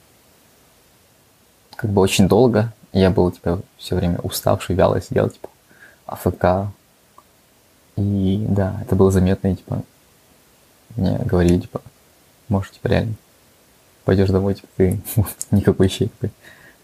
Как 1.75 1.89
бы 1.89 2.01
очень 2.01 2.27
долго. 2.27 2.73
Я 2.91 3.11
был 3.11 3.31
типа 3.31 3.61
все 3.77 3.95
время 3.95 4.19
уставший, 4.19 4.75
вяло 4.75 5.01
сидел, 5.01 5.29
типа 5.29 5.49
АФК. 6.05 6.73
И 7.95 8.45
да, 8.49 8.77
это 8.81 8.95
было 8.95 9.11
заметно, 9.11 9.49
и, 9.49 9.55
типа, 9.55 9.83
мне 10.95 11.17
говорили, 11.19 11.59
типа, 11.59 11.81
может, 12.50 12.74
типа, 12.74 12.88
реально 12.88 13.13
пойдешь 14.06 14.29
домой, 14.29 14.56
типа, 14.56 14.68
ты 14.75 15.00
никакой 15.51 15.88
щей 15.88 16.10
такой. 16.10 16.32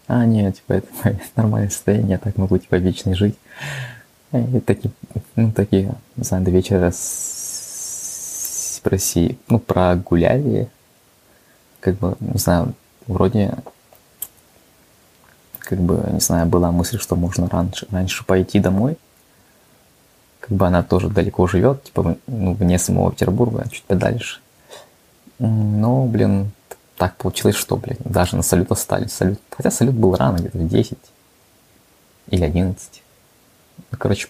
А, 0.06 0.24
нет, 0.24 0.56
типа, 0.56 0.74
это 0.74 0.86
мое 1.04 1.20
нормальное 1.36 1.70
состояние, 1.70 2.12
я 2.12 2.18
так 2.18 2.36
могу, 2.36 2.58
типа, 2.58 2.76
вечно 2.76 3.14
жить. 3.14 3.36
И 4.32 4.60
такие, 4.60 4.92
ну, 5.34 5.50
такие, 5.52 5.94
не 6.16 6.24
знаю, 6.24 6.44
до 6.44 6.50
вечера 6.50 6.92
спроси, 8.86 9.38
ну, 9.48 9.58
прогуляли, 9.58 10.68
как 11.80 11.96
бы, 11.96 12.16
не 12.20 12.38
знаю, 12.38 12.74
вроде, 13.06 13.54
как 15.58 15.80
бы, 15.80 16.04
не 16.12 16.20
знаю, 16.20 16.46
была 16.46 16.70
мысль, 16.70 16.98
что 16.98 17.16
можно 17.16 17.48
раньше, 17.48 17.86
раньше 17.90 18.24
пойти 18.24 18.60
домой, 18.60 18.98
как 20.40 20.50
бы 20.56 20.66
она 20.66 20.82
тоже 20.82 21.08
далеко 21.08 21.46
живет, 21.46 21.84
типа, 21.84 22.16
ну, 22.26 22.54
вне 22.54 22.78
самого 22.78 23.10
Петербурга, 23.10 23.66
чуть 23.70 23.84
подальше. 23.84 24.40
Ну, 25.38 26.06
блин, 26.06 26.50
так 26.96 27.16
получилось, 27.16 27.56
что, 27.56 27.76
блин, 27.76 27.98
даже 28.04 28.36
на 28.36 28.42
салют 28.42 28.70
остались. 28.72 29.12
Салют, 29.12 29.40
хотя 29.50 29.70
салют 29.70 29.94
был 29.94 30.14
рано, 30.14 30.38
где-то 30.38 30.58
в 30.58 30.68
10 30.68 30.98
или 32.28 32.44
11. 32.44 33.02
Ну, 33.90 33.98
короче, 33.98 34.28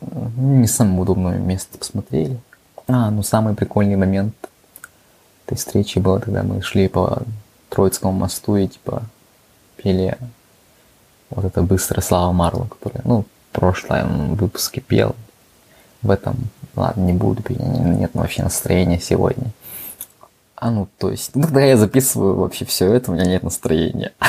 не 0.00 0.66
самое 0.66 1.00
удобное 1.00 1.38
место 1.38 1.78
посмотрели. 1.78 2.38
А, 2.86 3.10
ну 3.10 3.22
самый 3.22 3.54
прикольный 3.54 3.96
момент 3.96 4.34
этой 5.46 5.56
встречи 5.56 5.98
был, 5.98 6.20
когда 6.20 6.42
мы 6.42 6.60
шли 6.60 6.88
по 6.88 7.22
Троицкому 7.70 8.12
мосту 8.12 8.56
и 8.56 8.68
типа 8.68 9.04
пели 9.76 10.18
вот 11.30 11.44
это 11.44 11.62
быстрое 11.62 12.02
Слава 12.02 12.32
Марло, 12.32 12.66
который, 12.66 13.00
ну, 13.04 13.22
в 13.22 13.54
прошлом 13.54 14.34
выпуске 14.34 14.80
пел. 14.80 15.16
В 16.04 16.10
этом 16.10 16.36
Ладно, 16.76 17.02
не 17.02 17.12
буду, 17.12 17.42
нет 17.48 18.10
вообще 18.14 18.42
настроения 18.42 18.98
сегодня. 18.98 19.50
А 20.56 20.70
ну, 20.70 20.88
то 20.98 21.10
есть, 21.10 21.30
ну, 21.34 21.42
когда 21.42 21.62
я 21.62 21.76
записываю 21.76 22.34
вообще 22.36 22.64
все 22.64 22.92
это, 22.92 23.10
у 23.10 23.14
меня 23.14 23.26
нет 23.26 23.42
настроения. 23.42 24.12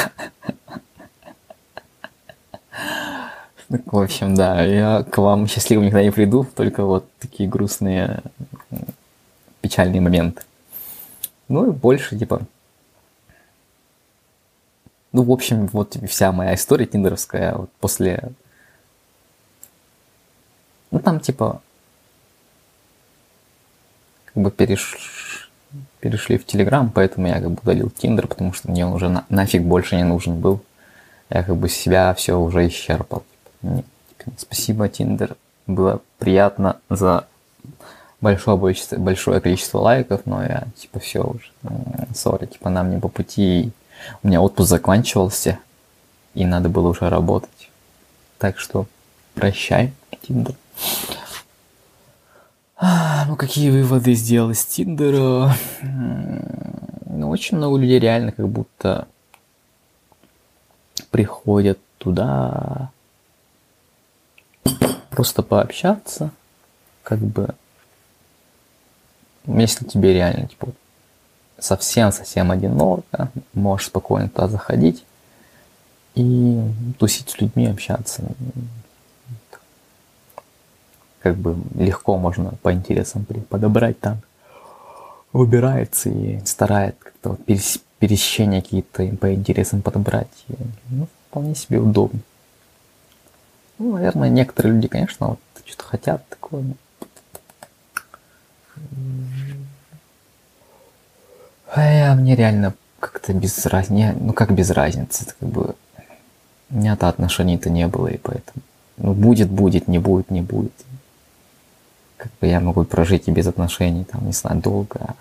В 3.68 3.98
общем, 3.98 4.36
да, 4.36 4.62
я 4.62 5.04
к 5.04 5.18
вам 5.18 5.48
счастливым 5.48 5.86
никогда 5.88 6.04
не 6.04 6.12
приду, 6.12 6.46
только 6.56 6.84
вот 6.84 7.10
такие 7.20 7.50
грустные, 7.50 8.22
печальные 9.62 10.02
моменты. 10.02 10.44
Ну 11.48 11.72
и 11.72 11.72
больше, 11.72 12.16
типа, 12.18 12.42
ну, 15.12 15.24
в 15.24 15.32
общем, 15.32 15.66
вот 15.68 15.98
вся 16.08 16.32
моя 16.32 16.54
история 16.54 16.86
тиндеровская 16.86 17.56
вот 17.56 17.72
после... 17.80 18.30
Ну, 20.92 21.00
там, 21.00 21.20
типа, 21.20 21.64
как 24.36 24.44
бы 24.44 24.52
переш... 24.52 25.50
перешли 26.02 26.38
в 26.38 26.46
Телеграм, 26.46 26.92
поэтому 26.94 27.28
я 27.28 27.36
как 27.36 27.50
бы 27.52 27.60
удалил 27.64 27.90
Тиндер, 27.90 28.28
потому 28.28 28.54
что 28.54 28.70
мне 28.70 28.86
он 28.86 28.94
уже 28.94 29.10
на... 29.10 29.26
нафиг 29.30 29.64
больше 29.64 29.96
не 29.96 30.04
нужен 30.04 30.40
был. 30.40 30.62
Я 31.30 31.42
как 31.42 31.56
бы 31.56 31.70
себя 31.70 32.14
все 32.14 32.38
уже 32.38 32.68
исчерпал. 32.68 33.24
Типа, 33.62 34.32
спасибо, 34.38 34.90
Тиндер. 34.90 35.36
Было 35.66 36.02
приятно 36.20 36.78
за 36.90 37.26
большое, 38.22 38.58
большое, 38.58 39.02
большое 39.02 39.42
количество 39.42 39.80
лайков, 39.80 40.22
но 40.26 40.44
я, 40.44 40.66
типа, 40.78 41.00
все 41.00 41.24
уже, 41.24 41.50
сори, 42.14 42.46
типа, 42.46 42.70
нам 42.70 42.92
не 42.92 43.00
по 43.00 43.08
пути. 43.08 43.72
У 44.22 44.28
меня 44.28 44.42
отпуск 44.42 44.70
заканчивался, 44.70 45.58
и 46.34 46.46
надо 46.46 46.70
было 46.70 46.90
уже 46.90 47.10
работать. 47.10 47.70
Так 48.38 48.60
что 48.60 48.86
прощай, 49.34 49.94
Тиндер. 50.22 50.56
Ну, 53.28 53.36
какие 53.36 53.72
выводы 53.72 54.14
сделал 54.14 54.52
из 54.52 54.64
Тиндера? 54.66 55.56
Ну, 55.82 57.30
очень 57.30 57.58
много 57.58 57.78
людей 57.78 58.00
реально 58.00 58.32
как 58.32 58.48
будто 58.48 59.08
приходят 61.10 61.80
туда 61.98 62.92
просто 65.10 65.42
пообщаться, 65.42 66.30
как 67.04 67.20
бы, 67.20 67.56
если 69.46 69.86
тебе 69.86 70.14
реально, 70.14 70.48
типа, 70.48 70.68
совсем-совсем 71.58 72.52
одиноко, 72.52 73.32
можешь 73.54 73.88
спокойно 73.88 74.30
туда 74.30 74.50
заходить 74.50 75.04
и 76.16 76.62
тусить 77.00 77.30
с 77.30 77.40
людьми, 77.40 77.68
общаться. 77.68 78.24
Как 81.26 81.38
бы 81.38 81.56
легко 81.74 82.20
можно 82.20 82.54
по 82.62 82.72
интересам 82.72 83.26
подобрать 83.50 84.00
там. 84.00 84.22
Выбирается 85.34 86.08
и 86.08 86.40
старает 86.46 86.96
как-то 87.00 87.30
вот 87.30 87.40
пересечения 87.98 88.62
какие-то 88.62 89.08
по 89.18 89.34
интересам 89.34 89.82
подобрать. 89.82 90.28
И, 90.50 90.54
ну, 90.90 91.08
вполне 91.28 91.56
себе 91.56 91.80
удобно. 91.80 92.20
Ну, 93.80 93.94
наверное, 93.94 94.30
некоторые 94.30 94.76
люди, 94.76 94.88
конечно, 94.88 95.30
вот 95.30 95.40
что-то 95.66 95.84
хотят 95.86 96.30
такое. 96.30 96.64
А 101.74 101.92
я, 101.92 102.14
мне 102.14 102.36
реально 102.36 102.76
как-то 103.00 103.34
без 103.34 103.66
разницы, 103.66 104.16
ну 104.20 104.32
как 104.32 104.54
без 104.54 104.70
разницы, 104.70 105.24
это 105.24 105.34
как 105.40 105.50
бы 105.50 105.76
у 106.70 106.76
меня-то 106.76 107.10
отношений-то 107.10 107.72
не 107.72 107.88
было, 107.88 108.10
и 108.10 108.18
поэтому, 108.20 108.62
ну 108.98 109.14
будет, 109.14 109.50
будет, 109.50 109.88
не 109.88 109.98
будет, 109.98 110.30
не 110.30 110.42
будет. 110.42 110.72
Как 112.26 112.32
бы 112.42 112.48
я 112.48 112.60
могу 112.60 112.84
прожить 112.84 113.28
и 113.28 113.32
без 113.32 113.48
отношений, 113.48 114.04
там, 114.04 114.26
не 114.26 114.34
знаю, 114.34 114.62
долго. 114.62 115.16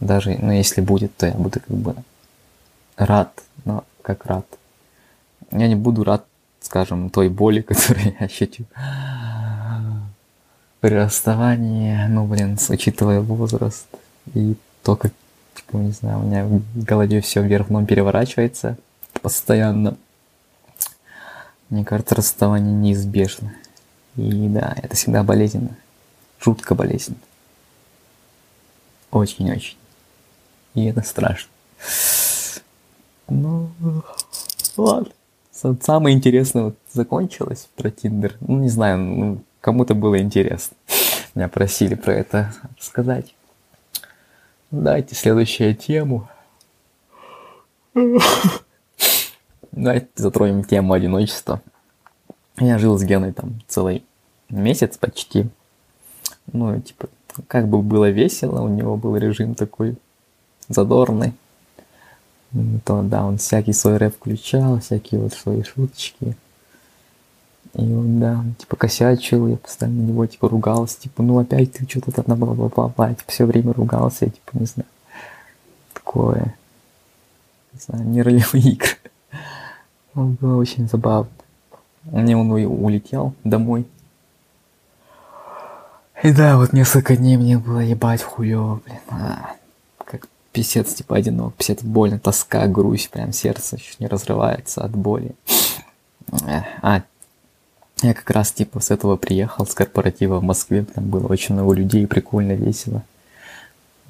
Даже, 0.00 0.38
ну 0.40 0.52
если 0.52 0.80
будет, 0.80 1.16
то 1.16 1.26
я 1.26 1.32
буду 1.32 1.60
как 1.60 1.76
бы 1.76 1.94
рад, 2.96 3.30
но 3.64 3.84
как 4.02 4.26
рад. 4.26 4.46
Я 5.50 5.68
не 5.68 5.76
буду 5.76 6.04
рад 6.04 6.24
скажем, 6.64 7.10
той 7.10 7.28
боли, 7.28 7.60
которую 7.68 8.16
я 8.18 8.26
ощутил 8.26 8.66
при 10.80 10.94
расставании, 10.94 12.06
ну, 12.08 12.26
блин, 12.26 12.58
учитывая 12.68 13.20
возраст 13.20 13.86
и 14.34 14.54
то, 14.82 14.96
как, 14.96 15.12
типа, 15.54 15.78
не 15.78 15.92
знаю, 15.92 16.18
у 16.18 16.22
меня 16.24 16.44
в 16.44 16.84
голове 16.84 17.22
все 17.22 17.40
вверх 17.40 17.68
дном 17.68 17.86
переворачивается 17.86 18.76
постоянно. 19.22 19.96
Мне 21.70 21.86
кажется, 21.86 22.14
расставание 22.14 22.74
неизбежно. 22.74 23.54
И 24.16 24.48
да, 24.48 24.74
это 24.82 24.94
всегда 24.94 25.22
болезненно. 25.22 25.74
Жутко 26.40 26.74
болезненно. 26.74 27.20
Очень-очень. 29.10 29.76
И 30.74 30.86
это 30.86 31.02
страшно. 31.02 31.50
Ну, 33.28 33.70
ладно 34.76 35.12
самое 35.80 36.16
интересное 36.16 36.64
вот 36.64 36.76
закончилось 36.92 37.68
про 37.76 37.90
Тиндер. 37.90 38.36
Ну, 38.40 38.58
не 38.58 38.68
знаю, 38.68 38.98
ну, 38.98 39.38
кому-то 39.60 39.94
было 39.94 40.18
интересно. 40.18 40.76
Меня 41.34 41.48
просили 41.48 41.94
про 41.94 42.12
это 42.12 42.52
рассказать. 42.78 43.34
Давайте 44.70 45.14
следующую 45.14 45.74
тему. 45.74 46.28
Давайте 49.72 50.08
затронем 50.16 50.64
тему 50.64 50.92
одиночества. 50.92 51.62
Я 52.58 52.78
жил 52.78 52.96
с 52.98 53.02
Геной 53.02 53.32
там 53.32 53.60
целый 53.66 54.04
месяц 54.48 54.96
почти. 54.96 55.48
Ну, 56.52 56.80
типа, 56.80 57.08
как 57.48 57.68
бы 57.68 57.82
было 57.82 58.10
весело, 58.10 58.62
у 58.62 58.68
него 58.68 58.96
был 58.96 59.16
режим 59.16 59.54
такой 59.54 59.96
задорный 60.68 61.34
то 62.84 63.02
да, 63.02 63.24
он 63.24 63.38
всякий 63.38 63.72
свой 63.72 63.96
рэп 63.96 64.14
включал, 64.16 64.78
всякие 64.78 65.20
вот 65.20 65.32
свои 65.32 65.62
шуточки. 65.62 66.36
И 67.74 67.80
он, 67.80 68.20
да, 68.20 68.44
типа 68.58 68.76
косячил, 68.76 69.48
я 69.48 69.56
постоянно 69.56 70.02
на 70.02 70.06
него 70.06 70.26
типа 70.26 70.48
ругался, 70.48 71.00
типа, 71.00 71.22
ну 71.24 71.38
опять 71.38 71.72
ты 71.72 71.88
что-то 71.88 72.12
там 72.12 72.38
бла 72.38 72.54
бла 72.54 72.68
бла 72.68 72.88
бла 72.88 73.08
типа 73.12 73.32
все 73.32 73.46
время 73.46 73.72
ругался, 73.72 74.26
я, 74.26 74.30
типа, 74.30 74.50
не 74.52 74.66
знаю, 74.66 74.86
такое, 75.92 76.54
не 77.72 77.80
знаю, 77.80 78.04
не 78.04 78.22
ролевые 78.22 78.64
игры. 78.64 78.96
Он 80.14 80.34
было 80.34 80.56
очень 80.56 80.88
забавно. 80.88 81.30
Мне 82.04 82.36
он 82.36 82.50
улетел 82.50 83.32
домой. 83.44 83.86
И 86.24 86.32
да, 86.32 86.56
вот 86.56 86.72
несколько 86.72 87.16
дней 87.16 87.36
мне 87.36 87.58
было 87.58 87.80
ебать 87.80 88.22
в 88.22 88.26
хуёво, 88.26 88.80
блин. 88.86 88.98
А 89.10 89.54
писец, 90.52 90.94
типа, 90.94 91.16
одинок, 91.16 91.54
писец, 91.54 91.82
больно, 91.82 92.18
тоска, 92.18 92.66
грусть, 92.66 93.10
прям 93.10 93.32
сердце 93.32 93.76
чуть 93.76 94.00
не 94.00 94.06
разрывается 94.06 94.82
от 94.82 94.92
боли. 94.92 95.34
А, 96.80 97.02
я 98.00 98.14
как 98.14 98.30
раз, 98.30 98.52
типа, 98.52 98.80
с 98.80 98.90
этого 98.90 99.16
приехал, 99.16 99.66
с 99.66 99.74
корпоратива 99.74 100.38
в 100.38 100.42
Москве, 100.44 100.84
там 100.84 101.10
было 101.10 101.26
очень 101.26 101.54
много 101.54 101.74
людей, 101.74 102.06
прикольно, 102.06 102.52
весело. 102.52 103.02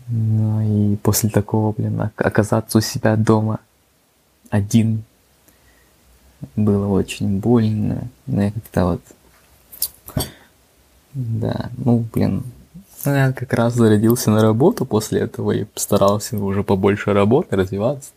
Ну 0.06 0.92
и 0.92 0.96
после 0.96 1.30
такого, 1.30 1.72
блин, 1.72 2.00
оказаться 2.14 2.78
у 2.78 2.80
себя 2.80 3.16
дома 3.16 3.58
один 4.50 5.02
было 6.54 6.86
очень 6.88 7.40
больно. 7.40 8.06
Но 8.26 8.42
я 8.42 8.52
как-то 8.52 8.84
вот... 8.84 9.00
Да, 11.14 11.70
ну, 11.76 12.04
блин, 12.12 12.42
ну, 13.04 13.14
я 13.14 13.32
как 13.32 13.52
раз 13.52 13.74
зарядился 13.74 14.30
на 14.30 14.42
работу 14.42 14.84
после 14.84 15.20
этого 15.20 15.52
и 15.52 15.66
старался 15.74 16.36
уже 16.36 16.64
побольше 16.64 17.12
работать, 17.12 17.52
развиваться, 17.52 18.10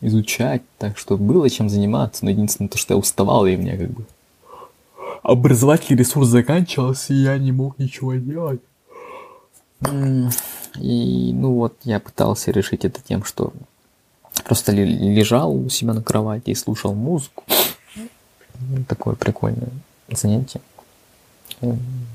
изучать, 0.00 0.62
так 0.78 0.96
что 0.96 1.16
было 1.16 1.50
чем 1.50 1.68
заниматься, 1.68 2.24
но 2.24 2.30
единственное 2.30 2.68
то, 2.68 2.78
что 2.78 2.94
я 2.94 2.98
уставал, 2.98 3.46
и 3.46 3.56
мне 3.56 3.76
как 3.76 3.90
бы 3.90 4.04
образовательный 5.22 5.98
ресурс 5.98 6.28
заканчивался, 6.28 7.14
и 7.14 7.16
я 7.16 7.38
не 7.38 7.50
мог 7.50 7.78
ничего 7.78 8.14
делать. 8.14 8.60
И, 10.78 11.32
ну 11.32 11.54
вот, 11.54 11.76
я 11.84 11.98
пытался 11.98 12.50
решить 12.50 12.84
это 12.84 13.00
тем, 13.02 13.24
что 13.24 13.52
просто 14.44 14.72
лежал 14.72 15.54
у 15.54 15.68
себя 15.68 15.94
на 15.94 16.02
кровати 16.02 16.50
и 16.50 16.54
слушал 16.54 16.94
музыку. 16.94 17.44
Такое 18.86 19.14
прикольное 19.14 19.70
занятие. 20.10 20.60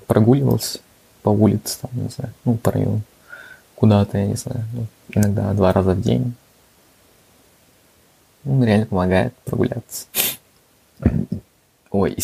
Прогуливался 0.07 0.79
по 1.21 1.29
улице, 1.29 1.79
там, 1.81 1.91
не 1.93 2.09
знаю, 2.09 2.33
ну, 2.45 2.55
по 2.55 2.71
району, 2.71 3.01
куда-то, 3.75 4.17
я 4.17 4.25
не 4.25 4.35
знаю, 4.35 4.63
ну, 4.73 4.88
иногда 5.09 5.53
два 5.53 5.73
раза 5.73 5.91
в 5.91 6.01
день. 6.01 6.33
Ну, 8.43 8.63
реально 8.63 8.85
помогает 8.85 9.33
прогуляться. 9.45 10.07
Ой, 11.91 12.15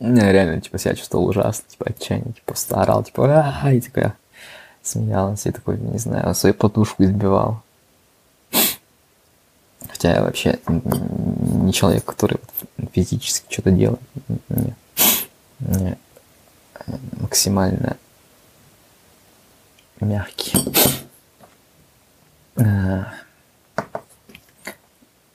не, 0.00 0.32
реально, 0.32 0.60
типа, 0.60 0.78
себя 0.78 0.94
чувствовал 0.94 1.26
ужасно, 1.26 1.64
типа, 1.68 1.86
отчаяние, 1.88 2.34
типа, 2.34 2.54
орал, 2.70 3.04
типа, 3.04 3.60
а 3.62 3.72
и 3.72 3.80
такая 3.80 4.16
смеялась, 4.82 5.46
и 5.46 5.52
такой, 5.52 5.78
не 5.78 5.98
знаю, 5.98 6.34
свою 6.34 6.54
подушку 6.54 7.04
избивал. 7.04 7.62
Хотя 9.88 10.14
я 10.14 10.22
вообще 10.22 10.58
не 10.66 11.72
человек, 11.72 12.04
который 12.04 12.38
физически 12.92 13.52
что-то 13.52 13.70
делает. 13.70 14.00
Нет 15.60 15.98
максимально 17.32 17.96
мягкий. 20.00 20.52
А, 22.56 23.14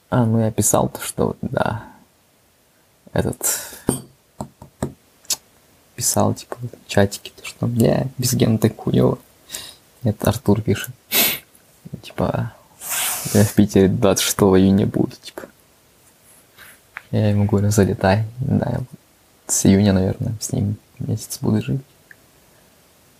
а, 0.09 0.25
ну 0.25 0.39
я 0.39 0.51
писал-то, 0.51 1.01
что 1.01 1.27
вот, 1.27 1.37
да, 1.41 1.83
этот 3.13 3.75
писал, 5.95 6.35
типа, 6.35 6.57
в 6.61 6.87
чатике, 6.87 7.31
то, 7.35 7.43
что 7.43 7.67
я 7.67 8.07
без 8.17 8.33
гена 8.33 8.59
так 8.59 8.75
хуёво. 8.77 9.17
Это 10.03 10.29
Артур 10.29 10.61
пишет. 10.61 10.91
Типа, 12.03 12.53
я 13.33 13.43
в 13.43 13.53
Питере 13.53 13.87
26 13.87 14.37
июня 14.37 14.85
буду, 14.85 15.15
типа. 15.21 15.43
Я 17.11 17.29
ему 17.29 17.45
говорю, 17.45 17.69
залетай. 17.69 18.25
Да, 18.39 18.79
с 19.47 19.65
июня, 19.65 19.93
наверное, 19.93 20.33
с 20.39 20.51
ним 20.51 20.77
месяц 20.99 21.39
буду 21.41 21.61
жить. 21.61 21.81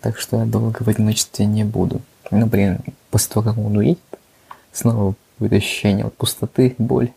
Так 0.02 0.20
что 0.20 0.38
я 0.38 0.46
долго 0.46 0.84
в 0.84 0.88
одиночестве 0.88 1.46
не 1.46 1.64
буду. 1.64 2.02
Ну, 2.32 2.46
блин, 2.46 2.80
после 3.10 3.34
того, 3.34 3.50
как 3.50 3.58
он 3.58 3.78
уедет, 3.78 4.00
снова 4.72 5.16
будет 5.40 5.54
ощущение 5.54 6.06
вот 6.06 6.16
пустоты, 6.16 6.76
боль. 6.78 7.12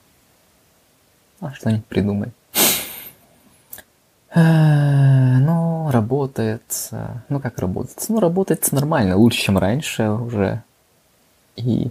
А 1.41 1.53
что-нибудь 1.53 1.87
придумай. 1.87 2.33
А, 4.33 5.39
ну, 5.41 5.91
работает, 5.91 6.91
ну 7.29 7.41
как 7.41 7.59
работает? 7.59 8.05
Ну, 8.09 8.21
работает 8.21 8.71
нормально, 8.73 9.17
лучше, 9.17 9.43
чем 9.43 9.59
раньше 9.59 10.09
уже. 10.09 10.63
И... 11.57 11.91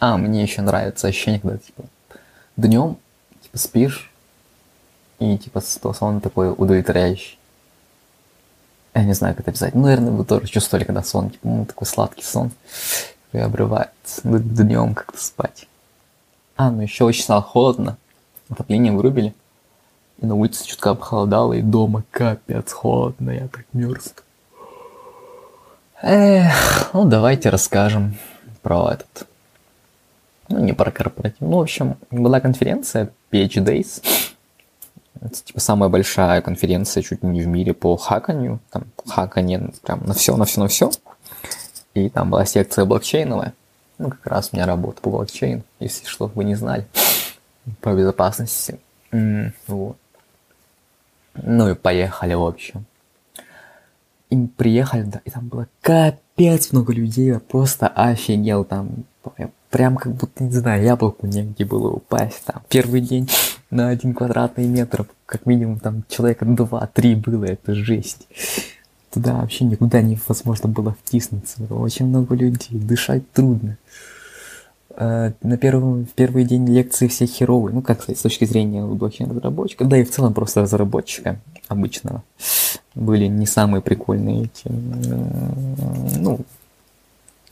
А, 0.00 0.16
мне 0.16 0.42
еще 0.42 0.62
нравится 0.62 1.08
ощущение, 1.08 1.40
когда, 1.40 1.58
типа, 1.58 1.84
днем, 2.56 2.96
типа, 3.42 3.58
спишь, 3.58 4.10
и, 5.18 5.36
типа, 5.36 5.60
сон 5.60 6.22
такой 6.22 6.50
удовлетворяющий. 6.50 7.38
Я 8.94 9.04
не 9.04 9.12
знаю, 9.12 9.34
как 9.34 9.42
это 9.42 9.50
описать. 9.50 9.74
Ну, 9.74 9.82
наверное, 9.82 10.10
вы 10.10 10.24
тоже 10.24 10.46
чувствовали, 10.46 10.84
когда 10.84 11.02
сон, 11.02 11.28
типа, 11.28 11.46
ну, 11.46 11.66
такой 11.66 11.86
сладкий 11.86 12.24
сон, 12.24 12.50
и 13.32 13.38
обрывается. 13.38 14.22
Днем 14.24 14.94
как-то 14.94 15.22
спать. 15.22 15.68
А, 16.56 16.70
ну 16.70 16.80
еще 16.80 17.04
очень 17.04 17.22
стало 17.22 17.42
холодно. 17.42 17.98
Отопление 18.48 18.92
вырубили. 18.92 19.34
И 20.18 20.26
на 20.26 20.34
улице 20.34 20.66
чутка 20.66 20.94
похолодало, 20.94 21.52
и 21.52 21.62
дома 21.62 22.04
капец 22.10 22.72
холодно, 22.72 23.30
я 23.30 23.48
так 23.48 23.64
мерз. 23.74 24.14
Эх, 26.02 26.90
ну 26.94 27.04
давайте 27.04 27.50
расскажем 27.50 28.16
про 28.62 28.92
этот. 28.92 29.29
Ну, 30.50 30.58
не 30.58 30.72
про 30.72 30.90
корпоратив. 30.90 31.40
Ну, 31.40 31.58
в 31.58 31.60
общем, 31.60 31.96
была 32.10 32.40
конференция 32.40 33.10
PH 33.30 33.64
Days. 33.64 34.02
Это, 35.20 35.34
типа, 35.34 35.60
самая 35.60 35.88
большая 35.88 36.42
конференция 36.42 37.02
чуть 37.02 37.22
не 37.22 37.42
в 37.42 37.46
мире 37.46 37.72
по 37.72 37.96
хаканью. 37.96 38.60
Там 38.70 38.84
хаканье 39.06 39.70
прям 39.82 40.04
на 40.06 40.14
все, 40.14 40.36
на 40.36 40.44
все, 40.44 40.60
на 40.60 40.68
все. 40.68 40.90
И 41.94 42.08
там 42.08 42.30
была 42.30 42.44
секция 42.44 42.84
блокчейновая. 42.84 43.54
Ну, 43.98 44.10
как 44.10 44.26
раз 44.26 44.50
у 44.52 44.56
меня 44.56 44.66
работа 44.66 45.00
по 45.00 45.10
блокчейну, 45.10 45.62
если 45.78 46.06
что, 46.06 46.30
вы 46.34 46.44
не 46.44 46.54
знали. 46.54 46.86
По 47.82 47.94
безопасности. 47.94 48.80
Mm, 49.12 49.52
вот. 49.66 49.98
Ну 51.34 51.68
и 51.68 51.74
поехали, 51.74 52.34
в 52.34 52.42
общем. 52.42 52.86
И 54.30 54.46
приехали, 54.46 55.02
да, 55.02 55.20
и 55.24 55.30
там 55.30 55.48
было 55.48 55.66
капец 55.80 56.72
много 56.72 56.92
людей, 56.92 57.26
я 57.26 57.40
просто 57.40 57.88
офигел 57.88 58.64
там. 58.64 59.04
Прям 59.70 59.96
как 59.96 60.14
будто, 60.14 60.42
не 60.42 60.50
знаю, 60.50 60.82
яблоку 60.82 61.26
негде 61.26 61.64
было 61.64 61.90
упасть 61.90 62.42
там. 62.44 62.62
Первый 62.68 63.00
день 63.00 63.30
на 63.70 63.88
один 63.88 64.14
квадратный 64.14 64.66
метр, 64.66 65.06
как 65.26 65.46
минимум 65.46 65.78
там 65.78 66.04
человека 66.08 66.44
два-три 66.44 67.14
было, 67.14 67.44
это 67.44 67.74
жесть. 67.74 68.26
Туда 69.10 69.34
вообще 69.34 69.64
никуда 69.64 70.02
невозможно 70.02 70.68
было 70.68 70.96
втиснуться. 71.04 71.62
Очень 71.70 72.06
много 72.06 72.34
людей, 72.34 72.78
дышать 72.78 73.30
трудно. 73.32 73.76
Э, 74.96 75.32
на 75.42 75.56
первом, 75.56 76.04
в 76.06 76.10
первый 76.10 76.44
день 76.44 76.66
лекции 76.66 77.06
все 77.08 77.26
херовые, 77.26 77.74
ну, 77.74 77.82
как 77.82 78.02
сказать, 78.02 78.18
с 78.18 78.22
точки 78.22 78.44
зрения 78.44 78.84
блокчейн-разработчика, 78.84 79.84
да 79.84 79.96
и 79.96 80.04
в 80.04 80.10
целом 80.10 80.34
просто 80.34 80.62
разработчика 80.62 81.40
обычного, 81.68 82.22
были 82.94 83.26
не 83.26 83.46
самые 83.46 83.82
прикольные 83.82 84.44
эти, 84.44 84.68
ну, 84.68 86.40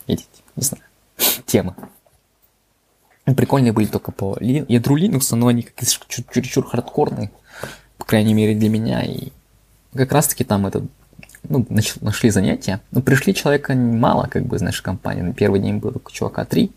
эти, 0.06 0.26
не 0.56 0.62
знаю, 0.62 0.82
темы. 1.46 1.74
Прикольные 3.24 3.72
были 3.72 3.86
только 3.86 4.10
по 4.10 4.38
ядру 4.40 4.96
Linux, 4.96 5.34
но 5.34 5.48
они 5.48 5.62
как 5.62 5.86
чересчур 5.86 6.66
хардкорные, 6.66 7.30
по 7.98 8.04
крайней 8.04 8.32
мере 8.32 8.54
для 8.54 8.70
меня, 8.70 9.02
и 9.02 9.28
как 9.94 10.12
раз-таки 10.12 10.44
там 10.44 10.66
этот 10.66 10.84
ну, 11.48 11.66
нашли 12.00 12.30
занятия. 12.30 12.80
Ну, 12.90 13.02
пришли 13.02 13.34
человека 13.34 13.74
мало, 13.74 14.26
как 14.26 14.44
бы, 14.44 14.58
знаешь, 14.58 14.80
компании. 14.80 15.22
На 15.22 15.32
первый 15.32 15.60
день 15.60 15.78
было 15.78 15.92
только 15.92 16.12
чувака 16.12 16.44
три. 16.44 16.72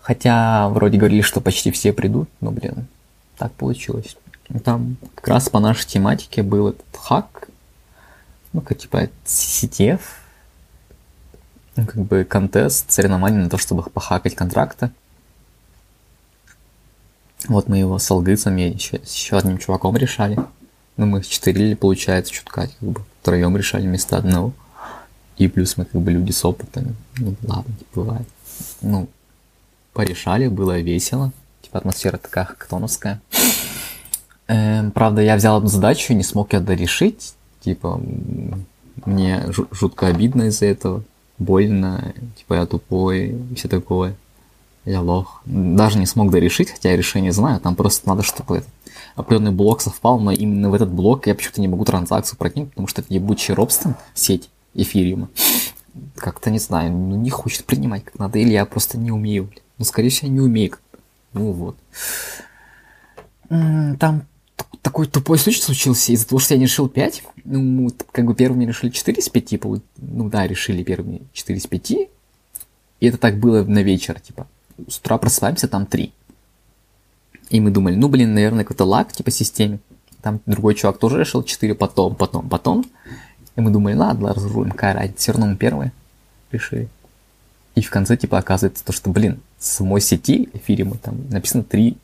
Хотя 0.00 0.68
вроде 0.68 0.98
говорили, 0.98 1.20
что 1.20 1.40
почти 1.40 1.70
все 1.72 1.92
придут, 1.92 2.28
но, 2.40 2.52
блин, 2.52 2.86
так 3.38 3.52
получилось. 3.52 4.16
Там 4.64 4.96
как 5.16 5.26
раз 5.28 5.48
по 5.48 5.58
нашей 5.58 5.86
тематике 5.86 6.42
был 6.42 6.68
этот 6.68 6.84
хак, 6.96 7.48
ну, 8.52 8.60
как 8.60 8.78
типа 8.78 9.08
CTF, 9.24 10.00
ну, 10.00 10.00
как 11.84 11.96
бы 11.96 12.24
контест, 12.24 12.90
соревнование 12.90 13.42
на 13.42 13.50
то, 13.50 13.58
чтобы 13.58 13.82
похакать 13.82 14.34
контракты. 14.34 14.90
Вот 17.48 17.68
мы 17.68 17.78
его 17.78 17.98
с 17.98 18.10
алгыцами 18.10 18.62
еще, 18.62 19.00
еще 19.04 19.36
одним 19.36 19.58
чуваком 19.58 19.96
решали. 19.96 20.38
Ну, 20.96 21.06
мы 21.06 21.22
четырили, 21.22 21.74
получается, 21.74 22.32
чутка, 22.32 22.68
как 22.68 22.88
бы 22.88 23.04
втроем 23.20 23.56
решали 23.56 23.86
вместо 23.86 24.16
одного. 24.16 24.52
И 25.36 25.48
плюс 25.48 25.76
мы 25.76 25.84
как 25.84 26.00
бы 26.00 26.10
люди 26.10 26.32
с 26.32 26.44
опытом. 26.44 26.96
Ну, 27.18 27.34
ладно, 27.46 27.70
не 27.78 27.86
бывает. 27.94 28.26
Ну, 28.80 29.08
порешали, 29.92 30.48
было 30.48 30.80
весело. 30.80 31.32
Типа 31.60 31.78
атмосфера 31.78 32.16
такая 32.16 32.46
хактоновская. 32.46 33.20
Эм, 34.48 34.90
правда, 34.92 35.20
я 35.20 35.36
взял 35.36 35.56
одну 35.56 35.68
задачу 35.68 36.12
и 36.12 36.16
не 36.16 36.22
смог 36.22 36.52
ее 36.54 36.60
дорешить. 36.60 37.34
Типа, 37.60 38.00
мне 39.04 39.44
жутко 39.72 40.06
обидно 40.06 40.44
из-за 40.44 40.66
этого. 40.66 41.04
Больно, 41.38 42.14
типа 42.36 42.54
я 42.54 42.66
тупой 42.66 43.38
все 43.56 43.68
такое. 43.68 44.16
Я 44.84 45.00
лох. 45.00 45.42
Даже 45.44 45.98
не 45.98 46.06
смог 46.06 46.30
дорешить, 46.30 46.70
хотя 46.70 46.90
я 46.90 46.96
решение 46.96 47.32
знаю. 47.32 47.60
Там 47.60 47.74
просто 47.74 48.08
надо, 48.08 48.22
чтобы 48.22 48.58
этот 48.58 48.70
определенный 49.16 49.50
блок 49.50 49.80
совпал, 49.80 50.20
но 50.20 50.30
именно 50.30 50.70
в 50.70 50.74
этот 50.74 50.90
блок 50.90 51.26
я 51.26 51.34
почему-то 51.34 51.60
не 51.60 51.68
могу 51.68 51.84
транзакцию 51.84 52.38
прокинуть, 52.38 52.70
потому 52.70 52.86
что 52.86 53.00
это 53.00 53.12
ебучий 53.12 53.54
Робстон, 53.54 53.96
сеть 54.14 54.48
эфириума. 54.74 55.28
Как-то 56.14 56.50
не 56.50 56.58
знаю, 56.58 56.92
ну 56.92 57.16
не 57.16 57.30
хочет 57.30 57.64
принимать 57.64 58.04
как 58.04 58.18
надо, 58.18 58.38
или 58.38 58.52
я 58.52 58.64
просто 58.64 58.98
не 58.98 59.10
умею. 59.10 59.50
Ну, 59.78 59.84
скорее 59.84 60.10
всего, 60.10 60.28
я 60.28 60.34
не 60.34 60.40
умею. 60.40 60.72
Ну 61.32 61.52
вот. 61.52 61.76
Там 63.48 64.24
такой 64.86 65.08
тупой 65.08 65.36
случай 65.36 65.60
случился 65.60 66.12
из-за 66.12 66.28
того, 66.28 66.38
что 66.38 66.54
я 66.54 66.58
не 66.58 66.66
решил 66.66 66.88
5. 66.88 67.24
Ну, 67.44 67.90
как 68.12 68.24
бы 68.24 68.36
первыми 68.36 68.66
решили 68.66 68.90
4 68.90 69.18
из 69.18 69.28
5. 69.28 69.54
Ну 69.96 70.28
да, 70.28 70.46
решили 70.46 70.84
первыми 70.84 71.22
4 71.32 71.58
из 71.58 71.66
5. 71.66 71.90
И 71.90 72.08
это 73.00 73.18
так 73.18 73.36
было 73.38 73.64
на 73.64 73.82
вечер, 73.82 74.20
типа. 74.20 74.46
С 74.88 74.98
утра 74.98 75.18
просыпаемся, 75.18 75.66
там 75.66 75.86
3. 75.86 76.12
И 77.50 77.60
мы 77.60 77.72
думали, 77.72 77.96
ну, 77.96 78.08
блин, 78.08 78.32
наверное, 78.32 78.62
какой-то 78.62 78.84
лаг, 78.84 79.12
типа, 79.12 79.32
системе. 79.32 79.80
Там 80.22 80.38
другой 80.46 80.76
чувак 80.76 80.98
тоже 80.98 81.18
решил 81.18 81.42
4, 81.42 81.74
потом, 81.74 82.14
потом, 82.14 82.48
потом. 82.48 82.84
И 83.56 83.60
мы 83.60 83.72
думали, 83.72 83.94
ладно, 83.96 84.34
разрулим, 84.34 84.72
разница, 84.78 85.18
все 85.18 85.32
равно 85.32 85.48
мы 85.48 85.56
первые 85.56 85.90
решили. 86.52 86.88
И 87.74 87.82
в 87.82 87.90
конце, 87.90 88.16
типа, 88.16 88.38
оказывается 88.38 88.84
то, 88.84 88.92
что, 88.92 89.10
блин, 89.10 89.40
с 89.58 89.66
самой 89.66 90.00
сети 90.00 90.48
эфириума 90.52 90.96
там 90.96 91.28
написано 91.28 91.64
3, 91.64 91.96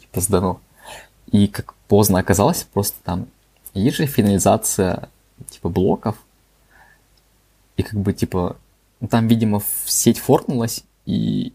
типа, 0.00 0.20
сдано. 0.20 0.60
И 1.32 1.48
как 1.48 1.74
поздно 1.94 2.18
оказалось, 2.18 2.66
просто 2.72 2.96
там 3.04 3.28
есть 3.72 3.94
же 3.98 4.06
финализация, 4.06 5.10
типа, 5.48 5.68
блоков. 5.68 6.16
И 7.76 7.84
как 7.84 8.00
бы, 8.00 8.12
типа, 8.12 8.56
там, 9.08 9.28
видимо, 9.28 9.62
сеть 9.84 10.18
форкнулась, 10.18 10.82
и, 11.06 11.52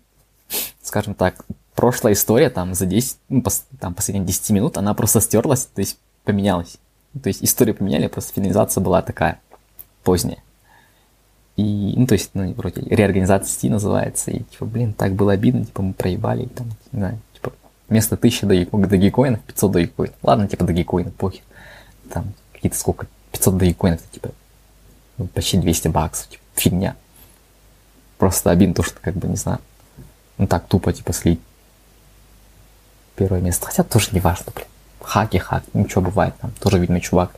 скажем 0.82 1.14
так, 1.14 1.44
прошлая 1.76 2.14
история 2.14 2.50
там 2.50 2.74
за 2.74 2.86
10, 2.86 3.18
ну, 3.28 3.42
пос, 3.42 3.66
там 3.82 3.94
последние 3.94 4.28
10 4.28 4.52
минут, 4.52 4.78
она 4.78 4.94
просто 4.94 5.20
стерлась, 5.20 5.66
то 5.66 5.82
есть 5.82 5.98
поменялась. 6.24 6.78
То 7.22 7.28
есть 7.28 7.44
историю 7.44 7.76
поменяли, 7.76 8.08
просто 8.08 8.32
финализация 8.32 8.82
была 8.82 9.02
такая 9.02 9.42
поздняя. 10.06 10.42
И, 11.58 11.96
ну, 11.98 12.08
то 12.08 12.14
есть, 12.14 12.30
ну, 12.34 12.54
вроде 12.54 12.80
реорганизация 12.84 13.52
сети 13.52 13.70
называется, 13.70 14.32
и, 14.32 14.44
типа, 14.44 14.66
блин, 14.66 14.94
так 14.94 15.16
было 15.16 15.34
обидно, 15.34 15.66
типа, 15.66 15.82
мы 15.82 15.92
проебали, 15.92 16.44
и, 16.44 16.48
там, 16.48 16.68
не 16.94 17.00
знаю, 17.00 17.20
вместо 17.90 18.16
1000 18.16 18.46
догикоинов 18.46 19.42
500 19.42 19.72
догикоинов. 19.72 20.16
Ладно, 20.22 20.48
типа, 20.48 20.66
догикоинов, 20.66 21.14
похер. 21.16 21.42
Там, 22.12 22.34
какие-то 22.54 22.78
сколько, 22.78 23.08
500 23.32 23.58
догикоинов, 23.58 24.00
это, 24.02 24.14
типа, 24.14 24.30
ну, 25.18 25.28
почти 25.28 25.58
200 25.58 25.88
баксов, 25.90 26.30
типа, 26.30 26.44
фигня. 26.56 26.96
Просто 28.18 28.52
обидно 28.52 28.76
то, 28.76 28.84
что, 28.84 29.00
как 29.00 29.16
бы, 29.16 29.28
не 29.28 29.36
знаю, 29.36 29.60
ну, 30.38 30.48
так 30.48 30.68
тупо, 30.68 30.94
типа, 30.94 31.14
слить 31.14 31.40
первое 33.16 33.42
место. 33.42 33.66
Хотя 33.66 33.84
тоже 33.84 34.10
не 34.12 34.20
важно, 34.20 34.52
блин. 34.56 34.68
Хаки, 35.02 35.38
хак, 35.38 35.64
ничего 35.74 36.02
бывает 36.02 36.36
там. 36.40 36.52
Тоже, 36.60 36.80
видно, 36.80 37.02
чувак 37.02 37.32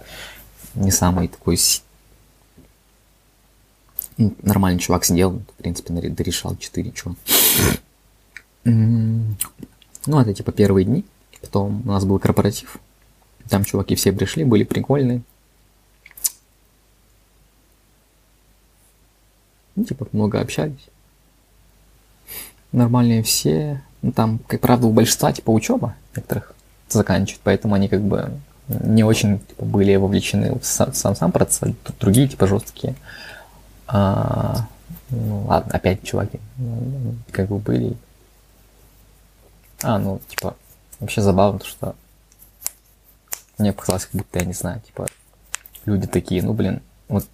не 0.74 0.92
самый 0.92 1.28
такой 1.28 1.58
ну, 4.18 4.36
нормальный 4.44 4.80
чувак 4.80 5.06
сидел, 5.06 5.32
в 5.32 5.54
принципе, 5.62 5.94
дорешал 6.10 6.56
4, 6.56 6.92
чего. 6.92 7.16
Ну, 10.06 10.20
это 10.20 10.34
типа 10.34 10.52
первые 10.52 10.86
дни. 10.86 11.06
Потом 11.42 11.82
у 11.86 11.92
нас 11.92 12.06
был 12.06 12.20
корпоратив. 12.20 12.78
Там 13.50 13.64
чуваки 13.64 13.96
все 13.96 14.12
пришли, 14.12 14.44
были 14.44 14.64
прикольные. 14.64 15.22
Ну, 19.76 19.84
типа, 19.84 20.08
много 20.12 20.40
общались. 20.40 20.90
Нормальные 22.72 23.24
все. 23.24 23.82
Ну, 24.02 24.12
там, 24.12 24.40
как 24.48 24.62
правда, 24.62 24.88
у 24.88 24.94
большинства, 24.94 25.32
типа, 25.32 25.52
учеба 25.52 25.96
некоторых 26.16 26.54
заканчивают, 26.90 27.42
поэтому 27.44 27.76
они 27.76 27.88
как 27.88 28.02
бы 28.02 28.32
не 28.68 29.04
очень 29.04 29.40
типа, 29.40 29.66
были 29.66 29.96
вовлечены 29.96 30.58
в 30.60 30.66
сам, 30.66 30.94
сам, 30.94 31.16
сам 31.16 31.32
процесс, 31.32 31.74
другие, 32.00 32.28
типа, 32.28 32.48
жесткие. 32.48 32.96
А, 33.88 34.68
ну, 35.10 35.46
ладно, 35.48 35.74
опять 35.74 36.04
чуваки, 36.04 36.40
ну, 36.58 37.16
как 37.32 37.48
бы 37.50 37.58
были. 37.60 37.96
А, 39.84 39.98
ну, 40.00 40.22
типа, 40.28 40.56
вообще 41.00 41.22
забавно, 41.22 41.64
что 41.64 41.96
Мне 43.58 43.74
показалось, 43.74 44.06
как 44.06 44.14
будто, 44.14 44.40
я 44.40 44.46
не 44.46 44.54
знаю, 44.54 44.82
типа, 44.82 45.08
люди 45.86 46.08
такие, 46.08 46.44
ну, 46.44 46.54
блин, 46.54 46.82
вот 47.08 47.26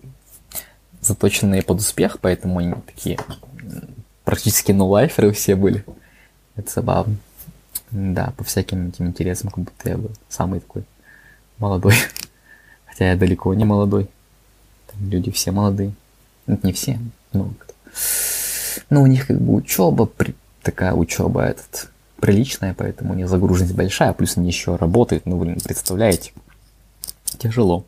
заточенные 1.01 1.61
под 1.61 1.79
успех, 1.79 2.19
поэтому 2.19 2.59
они 2.59 2.73
такие 2.85 3.17
практически 4.23 4.71
нулайферы 4.71 5.31
все 5.31 5.55
были. 5.55 5.85
Это 6.55 6.71
забавно. 6.71 7.15
Да, 7.91 8.33
по 8.35 8.43
всяким 8.43 8.89
этим 8.89 9.07
интересам, 9.07 9.49
как 9.49 9.63
будто 9.63 9.89
я 9.89 9.97
был 9.97 10.11
самый 10.27 10.59
такой 10.59 10.83
молодой. 11.59 11.95
Хотя 12.85 13.11
я 13.11 13.15
далеко 13.15 13.53
не 13.53 13.63
молодой. 13.63 14.09
Там 14.87 15.09
люди 15.09 15.31
все 15.31 15.51
молодые. 15.51 15.93
Ну, 16.45 16.59
не 16.63 16.73
все, 16.73 16.99
много 17.31 17.53
кто. 17.59 17.73
Но 18.89 19.01
у 19.01 19.07
них 19.07 19.27
как 19.27 19.39
бы 19.39 19.53
учеба, 19.53 20.05
при... 20.05 20.35
такая 20.61 20.93
учеба 20.93 21.43
этот, 21.43 21.89
приличная, 22.19 22.73
поэтому 22.73 23.13
у 23.13 23.15
них 23.15 23.27
загруженность 23.27 23.75
большая, 23.75 24.13
плюс 24.13 24.37
они 24.37 24.47
еще 24.47 24.75
работают, 24.75 25.25
ну, 25.25 25.37
блин, 25.37 25.59
представляете? 25.63 26.31
Тяжело. 27.37 27.85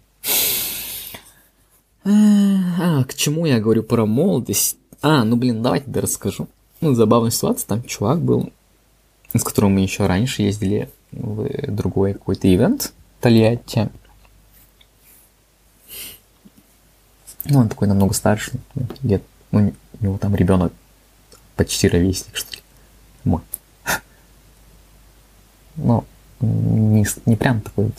А, 2.06 3.04
к 3.04 3.14
чему 3.14 3.46
я 3.46 3.60
говорю 3.60 3.84
про 3.84 4.06
молодость? 4.06 4.78
А, 5.02 5.24
ну, 5.24 5.36
блин, 5.36 5.62
давайте 5.62 5.86
да 5.88 6.02
расскажу. 6.02 6.48
Ну, 6.82 6.94
забавная 6.94 7.32
ситуация, 7.32 7.68
там 7.68 7.84
чувак 7.84 8.20
был, 8.20 8.52
с 9.34 9.44
которым 9.44 9.74
мы 9.74 9.82
еще 9.82 10.06
раньше 10.08 10.44
ездили 10.44 10.90
в 11.12 11.72
другой 11.72 12.14
какой-то 12.14 12.54
ивент 12.54 12.94
в 13.20 13.24
Тольятти. 13.24 13.90
Ну, 17.46 17.60
он 17.60 17.70
такой 17.70 17.88
намного 17.88 18.14
старше, 18.14 18.52
лет, 19.02 19.24
ну, 19.52 19.74
у 20.00 20.04
него 20.04 20.18
там 20.18 20.36
ребенок 20.36 20.72
почти 21.56 21.88
ровесник, 21.88 22.36
что 22.36 22.56
ли. 22.56 22.59
Но 25.84 26.06
не, 26.42 27.06
не 27.26 27.36
прям 27.36 27.62
такой 27.62 27.92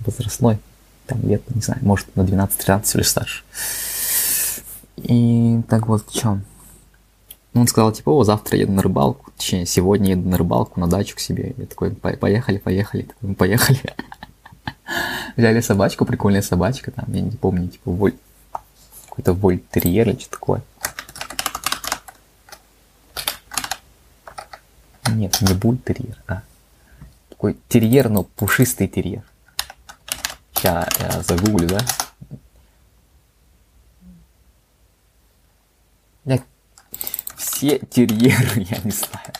возрастной, 0.00 0.58
там 1.06 1.22
лет, 1.22 1.42
не 1.54 1.60
знаю, 1.60 1.80
может 1.82 2.14
на 2.16 2.22
12-13 2.22 2.94
или 2.94 3.02
старше. 3.02 3.42
И 4.96 5.60
так 5.68 5.86
вот 5.86 6.08
в 6.08 6.12
чем. 6.12 6.44
Ну, 7.52 7.62
он 7.62 7.66
сказал, 7.66 7.90
типа, 7.90 8.10
о, 8.10 8.22
завтра 8.22 8.58
еду 8.58 8.72
на 8.72 8.82
рыбалку, 8.82 9.32
точнее, 9.36 9.66
сегодня 9.66 10.10
еду 10.10 10.28
на 10.28 10.36
рыбалку, 10.36 10.78
на 10.78 10.86
дачу 10.86 11.16
к 11.16 11.20
себе. 11.20 11.54
Я 11.56 11.66
такой, 11.66 11.90
поехали, 11.90 12.58
поехали, 12.58 13.02
такой, 13.02 13.34
поехали. 13.34 13.80
Взяли 15.36 15.60
собачку, 15.60 16.04
прикольная 16.04 16.42
собачка, 16.42 16.92
там, 16.92 17.06
я 17.12 17.22
не 17.22 17.30
помню, 17.32 17.68
типа, 17.68 17.90
воль... 17.90 18.14
какой-то 19.08 19.32
вольтерьер 19.32 20.08
или 20.08 20.18
что 20.18 20.30
такое. 20.30 20.62
Нет, 25.08 25.40
не 25.40 25.54
бультерьер, 25.54 26.22
а 26.28 26.42
такой 27.40 27.56
терьер, 27.68 28.10
но 28.10 28.22
пушистый 28.22 28.86
терьер. 28.86 29.22
Сейчас 30.52 30.86
я 31.00 31.22
загуглю, 31.22 31.68
да? 31.68 31.78
Я... 36.26 36.38
Все 37.36 37.78
терьеры, 37.78 38.66
я 38.70 38.76
не 38.84 38.90
знаю. 38.90 39.32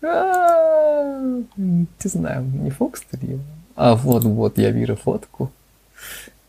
Не 1.56 1.86
знаю, 2.04 2.44
не 2.44 2.70
Фокс 2.70 3.02
терьер. 3.10 3.40
А 3.74 3.96
вот, 3.96 4.22
вот, 4.22 4.58
я 4.58 4.70
вижу 4.70 4.94
фотку. 4.94 5.50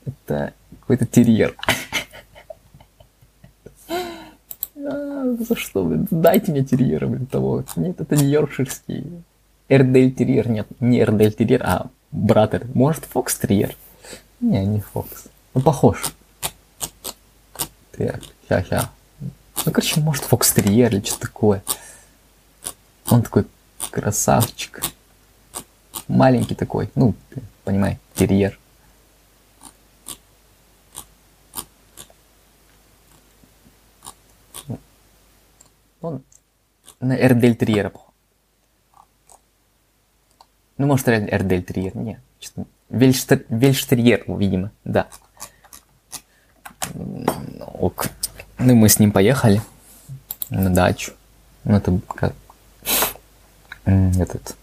Это 0.06 0.54
какой-то 0.82 1.08
терьер. 1.08 1.56
За 5.40 5.56
что, 5.56 5.84
блин? 5.84 6.08
Дайте 6.12 6.52
мне 6.52 6.64
терьера, 6.64 7.08
блин, 7.08 7.26
того. 7.26 7.64
Нет, 7.76 8.00
это 8.02 8.16
не 8.16 8.26
йоркширский. 8.26 9.24
Эрдель 9.70 10.12
терьер, 10.12 10.50
нет, 10.50 10.68
не 10.80 11.00
Эрдель 11.02 11.34
терьер, 11.34 11.64
а 11.64 11.88
братер. 12.12 12.68
Может, 12.74 13.06
Фокс 13.06 13.38
терьер? 13.38 13.76
Не, 14.40 14.66
не 14.66 14.82
Фокс. 14.82 15.26
Ну, 15.54 15.62
похож. 15.62 16.14
Так, 17.98 18.22
ща, 18.48 18.64
ща. 18.64 18.90
Ну, 19.66 19.72
короче, 19.72 20.00
может, 20.02 20.24
Фокс 20.24 20.54
терьер 20.54 20.94
или 20.94 21.06
что 21.06 21.20
такое. 21.20 21.64
Он 23.10 23.22
такой 23.22 23.46
красавчик. 23.92 24.84
Маленький 26.08 26.56
такой, 26.56 26.90
ну, 26.96 27.14
понимаешь, 27.64 27.98
терьер. 28.16 28.59
На 36.02 37.16
Эрдель 37.16 37.56
Триера 37.56 37.90
похож. 37.90 38.10
Ну, 40.78 40.88
может, 40.88 41.10
Эрдель 41.10 41.64
Триер. 41.64 41.96
Нет. 41.96 42.20
Вельштер... 42.90 43.46
Вельштерьер, 43.50 44.24
видимо, 44.28 44.72
да. 44.86 45.08
Ок. 47.74 48.08
Ну, 48.58 48.76
мы 48.76 48.88
с 48.88 48.98
ним 48.98 49.12
поехали 49.12 49.62
на 50.50 50.74
дачу. 50.74 51.14
Ну, 51.66 51.76
это 51.76 52.00
как... 52.08 52.34
Этот... 53.84 54.56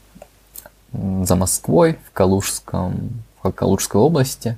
За 0.92 1.36
Москвой, 1.36 1.98
в 2.06 2.12
Калужском... 2.12 3.22
В 3.42 3.52
Калужской 3.52 4.00
области. 4.00 4.56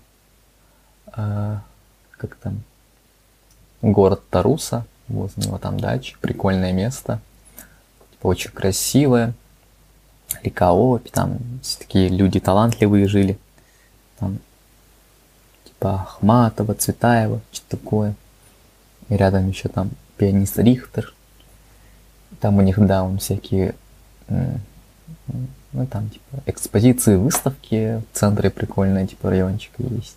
А, 1.07 1.63
как 2.13 2.37
там? 2.37 2.63
Город 3.83 4.23
Таруса 4.31 4.87
возле 5.09 5.45
него 5.45 5.59
там 5.59 5.81
дача, 5.81 6.17
прикольное 6.21 6.73
место, 6.73 7.21
типа, 8.13 8.27
очень 8.27 8.51
красивое, 8.51 9.35
река 10.43 10.73
Обь, 10.73 11.11
там 11.11 11.39
все 11.63 11.79
такие 11.79 12.09
люди 12.09 12.41
талантливые 12.41 13.09
жили, 13.09 13.39
там 14.19 14.39
типа 15.65 16.03
Ахматова, 16.03 16.75
Цветаева, 16.75 17.41
что 17.53 17.77
такое, 17.77 18.15
и 19.09 19.17
рядом 19.17 19.49
еще 19.49 19.69
там 19.69 19.91
пианист 20.17 20.59
Рихтер, 20.59 21.15
там 22.41 22.59
у 22.59 22.61
них, 22.61 22.79
да, 22.79 23.05
он 23.05 23.19
всякие, 23.19 23.75
ну 24.29 25.87
там 25.91 26.11
типа 26.11 26.43
экспозиции, 26.47 27.17
выставки 27.17 28.03
в 28.13 28.19
центре 28.19 28.51
прикольные, 28.51 29.07
типа 29.07 29.31
райончик 29.31 29.73
есть. 29.79 30.17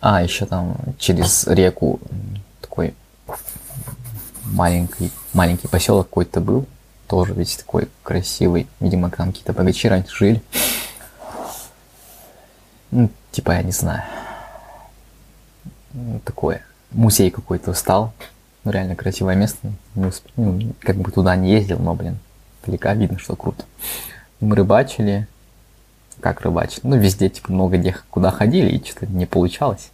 А, 0.00 0.22
еще 0.22 0.46
там 0.46 0.76
через 0.98 1.46
реку 1.46 2.00
маленький, 4.44 5.10
маленький 5.32 5.68
поселок 5.68 6.08
какой-то 6.08 6.40
был, 6.40 6.66
тоже 7.06 7.34
весь 7.34 7.56
такой 7.56 7.88
красивый. 8.02 8.66
Видимо, 8.80 9.10
там 9.10 9.28
какие-то 9.28 9.52
богачи 9.52 9.88
раньше 9.88 10.14
жили. 10.14 10.42
Ну, 12.90 13.10
типа, 13.30 13.52
я 13.52 13.62
не 13.62 13.72
знаю. 13.72 14.02
Ну, 15.92 16.20
такое. 16.24 16.62
Музей 16.90 17.30
какой-то 17.30 17.74
стал. 17.74 18.12
Ну, 18.64 18.70
реально 18.70 18.96
красивое 18.96 19.34
место. 19.34 19.72
Не 19.94 20.06
усп... 20.06 20.26
ну, 20.36 20.72
как 20.80 20.96
бы 20.96 21.10
туда 21.10 21.34
не 21.36 21.50
ездил, 21.52 21.78
но, 21.78 21.94
блин, 21.94 22.18
далеко 22.64 22.90
видно, 22.92 23.18
что 23.18 23.34
круто. 23.34 23.64
Мы 24.40 24.56
рыбачили. 24.56 25.26
Как 26.20 26.42
рыбачили? 26.42 26.80
Ну, 26.84 26.96
везде, 26.96 27.28
типа, 27.28 27.52
много 27.52 27.78
где 27.78 27.96
куда 28.10 28.30
ходили, 28.30 28.76
и 28.76 28.84
что-то 28.84 29.06
не 29.06 29.26
получалось. 29.26 29.90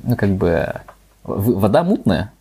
Ну, 0.00 0.16
как 0.16 0.30
бы, 0.30 0.82
вода 1.24 1.82
мутная, 1.82 2.32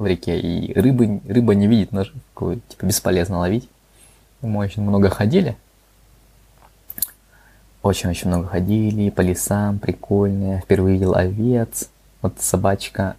в 0.00 0.06
реке, 0.06 0.40
и 0.40 0.72
рыбы, 0.72 1.20
рыба 1.28 1.54
не 1.54 1.66
видит 1.66 1.92
наживку, 1.92 2.54
типа 2.54 2.86
бесполезно 2.86 3.38
ловить. 3.38 3.68
Мы 4.40 4.58
очень 4.60 4.82
много 4.82 5.10
ходили. 5.10 5.56
Очень-очень 7.82 8.28
много 8.28 8.48
ходили 8.48 9.10
по 9.10 9.20
лесам, 9.20 9.78
прикольные. 9.78 10.60
Впервые 10.60 10.94
видел 10.94 11.14
овец. 11.14 11.90
Вот 12.22 12.40
собачка, 12.40 13.16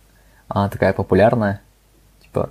она 0.47 0.69
такая 0.69 0.93
популярная. 0.93 1.61
Типа, 2.23 2.49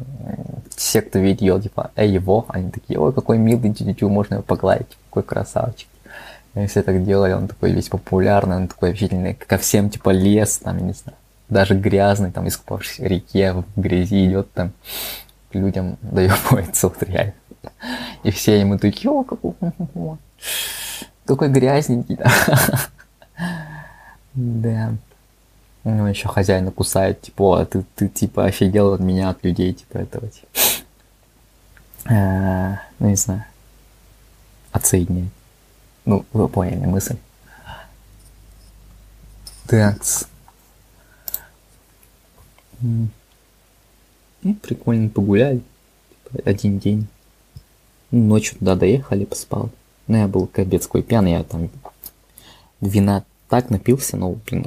все, 0.76 1.02
кто 1.02 1.18
видит 1.18 1.40
ее, 1.40 1.60
типа, 1.60 1.90
эй, 1.96 2.10
его, 2.10 2.46
они 2.48 2.70
такие, 2.70 2.98
ой, 2.98 3.12
какой 3.12 3.38
милый 3.38 3.72
тю 3.72 4.08
можно 4.08 4.34
его 4.34 4.42
погладить, 4.42 4.96
какой 5.08 5.22
красавчик. 5.24 5.88
И 6.54 6.66
все 6.66 6.82
так 6.82 7.04
делали, 7.04 7.32
он 7.32 7.48
такой 7.48 7.72
весь 7.72 7.88
популярный, 7.88 8.56
он 8.56 8.68
такой 8.68 8.90
общительный, 8.90 9.34
ко 9.34 9.56
всем, 9.56 9.88
типа, 9.88 10.10
лес, 10.10 10.58
там, 10.58 10.78
я 10.78 10.84
не 10.84 10.92
знаю, 10.92 11.16
даже 11.50 11.74
грязный, 11.74 12.30
там, 12.30 12.48
искупавшись 12.48 12.98
в 12.98 13.04
реке, 13.04 13.52
в 13.52 13.64
грязи 13.76 14.26
идет 14.26 14.52
там, 14.52 14.72
людям 15.52 15.98
доебывается, 16.02 16.88
вот 16.88 17.02
реально. 17.02 17.34
И 18.22 18.30
все 18.30 18.58
ему 18.58 18.78
такие, 18.78 19.10
о, 19.10 19.24
какой, 19.24 19.52
какой 21.26 21.48
грязненький, 21.48 22.18
да. 24.34 24.94
Ну, 25.82 26.06
еще 26.06 26.28
хозяина 26.28 26.70
кусает, 26.70 27.22
типа, 27.22 27.60
а 27.60 27.64
ты, 27.64 27.84
ты, 27.94 28.08
типа, 28.08 28.44
офигел 28.44 28.92
от 28.92 29.00
меня, 29.00 29.30
от 29.30 29.42
людей, 29.42 29.72
типа, 29.72 29.98
этого, 29.98 30.28
типа. 30.28 30.46
А, 32.04 32.80
ну, 32.98 33.08
не 33.08 33.16
знаю. 33.16 33.44
Отсоединять. 34.72 35.30
Ну, 36.04 36.26
вы 36.32 36.48
поняли 36.48 36.84
мысль. 36.84 37.16
Такс. 39.66 40.26
Ну, 42.82 44.54
прикольно 44.62 45.08
погуляли. 45.08 45.62
Типа, 46.24 46.42
один 46.48 46.78
день. 46.78 47.06
Ну, 48.10 48.24
ночью 48.24 48.58
туда 48.58 48.74
доехали, 48.74 49.24
поспал. 49.24 49.70
Ну, 50.06 50.16
я 50.16 50.28
был 50.28 50.46
капец 50.46 50.86
какой 50.86 51.02
пьяный, 51.02 51.32
я 51.32 51.44
там 51.44 51.70
вина 52.80 53.24
так 53.48 53.70
напился, 53.70 54.16
но, 54.16 54.32
блин, 54.32 54.66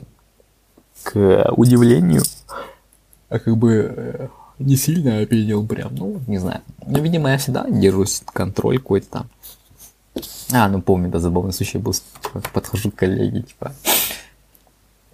к 1.03 1.51
удивлению, 1.57 2.21
а 3.29 3.39
как 3.39 3.57
бы 3.57 3.93
э, 3.95 4.27
не 4.59 4.75
сильно 4.75 5.19
опьянел 5.19 5.65
прям, 5.65 5.95
ну, 5.95 6.21
не 6.27 6.37
знаю. 6.37 6.61
Ну, 6.85 7.01
видимо, 7.01 7.31
я 7.31 7.37
всегда 7.37 7.69
держусь 7.69 8.21
контроль 8.25 8.77
какой-то 8.77 9.07
там. 9.09 9.29
А, 10.51 10.69
ну 10.69 10.81
помню, 10.81 11.09
да, 11.09 11.19
забавный 11.19 11.53
случай 11.53 11.79
был, 11.79 11.93
типа, 11.93 12.41
подхожу 12.53 12.91
к 12.91 12.95
коллеге, 12.95 13.41
типа, 13.41 13.73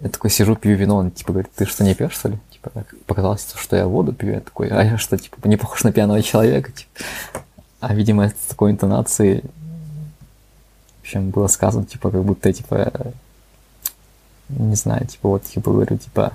я 0.00 0.08
такой 0.08 0.30
сижу, 0.30 0.56
пью 0.56 0.76
вино, 0.76 0.96
он 0.96 1.10
типа 1.10 1.32
говорит, 1.32 1.52
ты 1.54 1.64
что, 1.64 1.84
не 1.84 1.94
пьешь, 1.94 2.12
что 2.12 2.28
ли? 2.28 2.38
Типа, 2.62 2.84
показалось, 3.06 3.52
что 3.54 3.76
я 3.76 3.86
воду 3.86 4.12
пью, 4.12 4.32
я 4.32 4.40
такой, 4.40 4.68
а 4.68 4.82
я 4.82 4.98
что, 4.98 5.16
типа, 5.16 5.46
не 5.48 5.56
похож 5.56 5.82
на 5.84 5.92
пьяного 5.92 6.22
человека, 6.22 6.72
типа. 6.72 6.90
А, 7.80 7.94
видимо, 7.94 8.28
с 8.28 8.34
такой 8.48 8.72
интонацией, 8.72 9.42
в 10.98 11.00
общем, 11.00 11.30
было 11.30 11.46
сказано, 11.46 11.86
типа, 11.86 12.10
как 12.10 12.22
будто, 12.22 12.52
типа, 12.52 13.12
не 14.50 14.74
знаю, 14.74 15.06
типа, 15.06 15.28
вот, 15.30 15.44
типа, 15.44 15.70
говорю, 15.70 15.96
типа, 15.96 16.32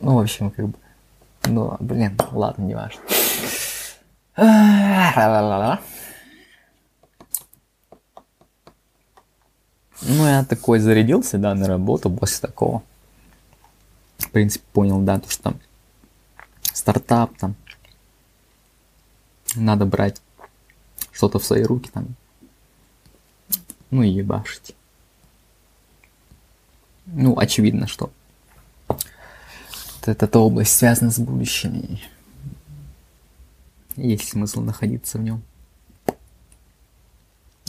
ну, 0.00 0.16
в 0.16 0.18
общем, 0.18 0.50
как 0.50 0.66
бы, 0.66 0.74
ну, 1.44 1.76
блин, 1.78 2.18
ладно, 2.32 2.62
не 2.64 2.74
важно. 2.74 3.00
Ну, 10.02 10.26
я 10.26 10.44
такой 10.44 10.80
зарядился, 10.80 11.38
да, 11.38 11.54
на 11.54 11.68
работу 11.68 12.10
после 12.10 12.48
такого. 12.48 12.82
Принципе, 14.34 14.64
понял, 14.72 15.00
да, 15.00 15.20
то, 15.20 15.30
что 15.30 15.54
стартап, 16.72 17.38
там, 17.38 17.54
надо 19.54 19.86
брать 19.86 20.20
что-то 21.12 21.38
в 21.38 21.44
свои 21.44 21.62
руки, 21.62 21.88
там, 21.92 22.16
ну 23.92 24.02
и 24.02 24.08
ебашить. 24.08 24.74
Ну, 27.06 27.38
очевидно, 27.38 27.86
что 27.86 28.10
вот 28.88 30.08
эта 30.08 30.38
область 30.40 30.76
связана 30.76 31.12
с 31.12 31.20
будущим, 31.20 32.00
и 33.94 34.08
есть 34.08 34.30
смысл 34.30 34.62
находиться 34.62 35.18
в 35.18 35.22
нем. 35.22 35.44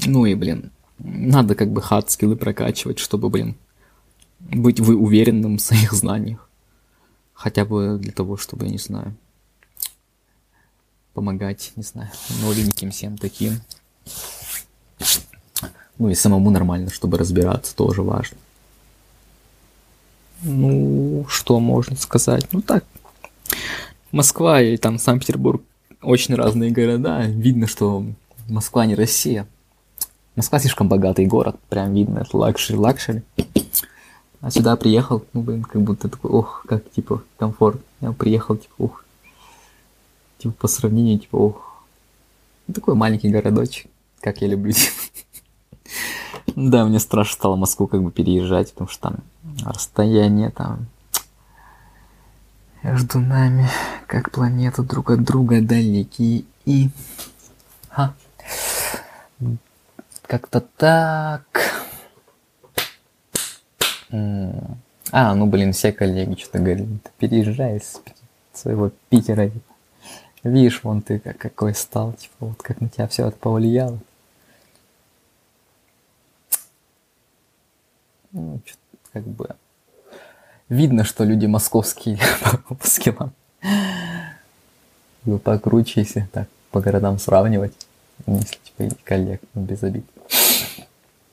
Ну 0.03 0.25
и, 0.25 0.33
блин, 0.33 0.71
надо 0.97 1.53
как 1.53 1.69
бы 1.69 1.83
хат 1.83 2.09
скиллы 2.09 2.35
прокачивать, 2.35 2.97
чтобы, 2.97 3.29
блин, 3.29 3.55
быть 4.39 4.79
вы 4.79 4.95
уверенным 4.95 5.57
в 5.57 5.61
своих 5.61 5.93
знаниях. 5.93 6.49
Хотя 7.35 7.65
бы 7.65 7.99
для 7.99 8.11
того, 8.11 8.37
чтобы, 8.37 8.65
я 8.65 8.71
не 8.71 8.79
знаю, 8.79 9.13
помогать, 11.13 11.73
не 11.75 11.83
знаю, 11.83 12.09
новеньким 12.41 12.89
всем 12.89 13.17
таким. 13.17 13.61
Ну 15.99 16.09
и 16.09 16.15
самому 16.15 16.49
нормально, 16.49 16.89
чтобы 16.89 17.17
разбираться, 17.17 17.75
тоже 17.75 18.01
важно. 18.01 18.37
Ну, 20.41 21.25
что 21.29 21.59
можно 21.59 21.95
сказать? 21.95 22.47
Ну 22.51 22.61
так, 22.61 22.83
Москва 24.11 24.61
и 24.61 24.77
там 24.77 24.97
Санкт-Петербург 24.97 25.61
очень 26.01 26.35
разные 26.35 26.71
города. 26.71 27.25
Видно, 27.25 27.67
что 27.67 28.05
Москва 28.47 28.85
не 28.85 28.95
Россия. 28.95 29.47
Москва 30.35 30.59
слишком 30.59 30.89
богатый 30.89 31.25
город, 31.25 31.57
прям 31.69 31.93
видно, 31.93 32.19
это 32.19 32.37
luxury, 32.37 32.77
luxury. 32.77 33.23
А 34.45 34.51
сюда 34.51 34.75
приехал, 34.75 35.25
ну, 35.33 35.41
блин, 35.41 35.63
как 35.63 35.81
будто 35.81 36.07
такой, 36.07 36.29
ох, 36.29 36.67
как, 36.69 36.87
типа, 36.91 37.23
комфорт. 37.39 37.81
Я 37.99 38.11
приехал, 38.11 38.55
типа, 38.55 38.73
ух, 38.77 39.03
типа, 40.37 40.53
по 40.53 40.67
сравнению, 40.67 41.17
типа, 41.17 41.35
ох, 41.35 41.83
ну, 42.67 42.75
такой 42.75 42.93
маленький 42.93 43.29
городочек, 43.29 43.89
как 44.21 44.41
я 44.41 44.47
люблю. 44.47 44.73
Да, 46.55 46.85
мне 46.85 46.99
страшно 46.99 47.33
стало 47.33 47.55
Москву 47.55 47.87
как 47.87 48.01
бы 48.01 48.11
переезжать, 48.11 48.71
потому 48.71 48.87
что 48.87 49.09
там 49.09 49.15
расстояние 49.65 50.51
там 50.51 50.85
между 52.83 53.19
нами, 53.19 53.67
как 54.05 54.31
планета 54.31 54.83
друг 54.83 55.09
от 55.09 55.23
друга 55.23 55.59
далекие 55.59 56.45
и... 56.65 56.91
Ха. 57.89 58.13
Как-то 60.27 60.61
так. 60.61 61.84
А, 65.11 65.35
ну 65.35 65.45
блин, 65.45 65.73
все 65.73 65.91
коллеги 65.91 66.39
что-то 66.39 66.59
говорили, 66.59 66.99
ты 67.03 67.09
переезжай 67.17 67.77
из 67.77 68.01
своего 68.53 68.91
Питера. 69.09 69.51
Видишь, 70.43 70.83
вон 70.83 71.01
ты 71.01 71.19
как, 71.19 71.37
какой 71.37 71.73
стал, 71.73 72.13
типа, 72.13 72.33
вот 72.39 72.61
как 72.61 72.81
на 72.81 72.89
тебя 72.89 73.07
все 73.07 73.27
это 73.27 73.37
повлияло. 73.37 73.99
Ну, 78.31 78.59
как 79.11 79.23
бы 79.23 79.49
видно, 80.69 81.03
что 81.03 81.23
люди 81.23 81.45
московские 81.45 82.19
по 82.67 82.87
скиллам. 82.87 83.33
Ну, 85.23 85.39
покруче, 85.39 86.01
если 86.01 86.27
так 86.31 86.47
по 86.71 86.81
городам 86.81 87.17
сравнивать. 87.17 87.73
Если 88.27 88.57
типа 88.63 88.95
коллег, 89.03 89.41
без 89.53 89.81
обид. 89.83 90.05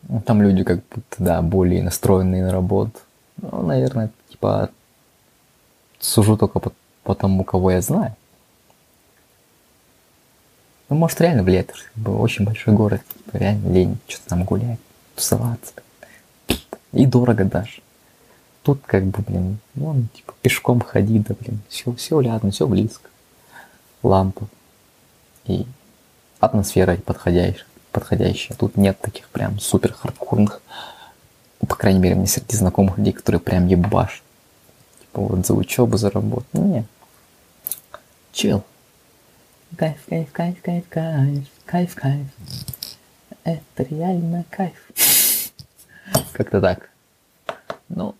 Ну, 0.08 0.20
там 0.20 0.42
люди 0.42 0.64
как 0.64 0.80
будто, 0.90 1.16
да, 1.18 1.42
более 1.42 1.82
настроенные 1.82 2.44
на 2.44 2.52
работу. 2.52 2.98
Ну, 3.40 3.62
наверное, 3.62 4.10
типа, 4.28 4.70
сужу 5.98 6.36
только 6.36 6.58
по, 6.58 6.72
по 7.04 7.14
тому, 7.14 7.44
кого 7.44 7.70
я 7.70 7.80
знаю. 7.80 8.14
Ну, 10.88 10.96
может, 10.96 11.20
реально 11.20 11.44
как 11.44 11.76
бы, 11.94 12.18
очень 12.18 12.44
большой 12.44 12.74
город, 12.74 13.00
типа, 13.14 13.36
реально 13.38 13.72
лень 13.72 13.98
что-то 14.06 14.28
там 14.28 14.44
гулять, 14.44 14.78
тусоваться. 15.14 15.72
И 16.92 17.06
дорого 17.06 17.44
даже. 17.44 17.80
Тут 18.62 18.82
как 18.84 19.04
бы, 19.04 19.22
блин, 19.22 19.58
ну, 19.74 20.04
типа, 20.14 20.34
пешком 20.42 20.80
ходи, 20.80 21.18
да, 21.20 21.34
блин, 21.40 21.60
все, 21.68 21.92
все 21.94 22.20
рядом, 22.20 22.50
все 22.50 22.66
близко. 22.66 23.08
Лампа. 24.02 24.46
И 25.46 25.66
атмосфера 26.38 26.96
подходящая 26.96 27.64
подходящая. 27.92 28.56
Тут 28.56 28.76
нет 28.76 28.98
таких 29.00 29.28
прям 29.28 29.60
супер 29.60 29.92
хардкорных, 29.92 30.60
по 31.68 31.76
крайней 31.76 32.00
мере, 32.00 32.14
мне 32.16 32.26
среди 32.26 32.56
знакомых 32.56 32.98
людей, 32.98 33.12
которые 33.12 33.40
прям 33.40 33.66
ебаш. 33.66 34.22
Типа 35.00 35.20
вот 35.20 35.46
за 35.46 35.54
учебу, 35.54 35.96
за 35.96 36.10
работу. 36.10 36.46
Ну, 36.52 36.66
нет. 36.66 36.86
Чил. 38.32 38.64
Кайф, 39.76 39.96
кайф, 40.08 40.32
кайф, 40.32 40.60
кайф, 40.60 40.84
кайф, 40.88 41.48
кайф, 41.64 41.94
кайф. 41.94 42.26
Это 43.44 43.82
реально 43.84 44.44
кайф. 44.50 44.90
Как-то 46.32 46.60
так. 46.60 46.90
Ну, 47.88 48.14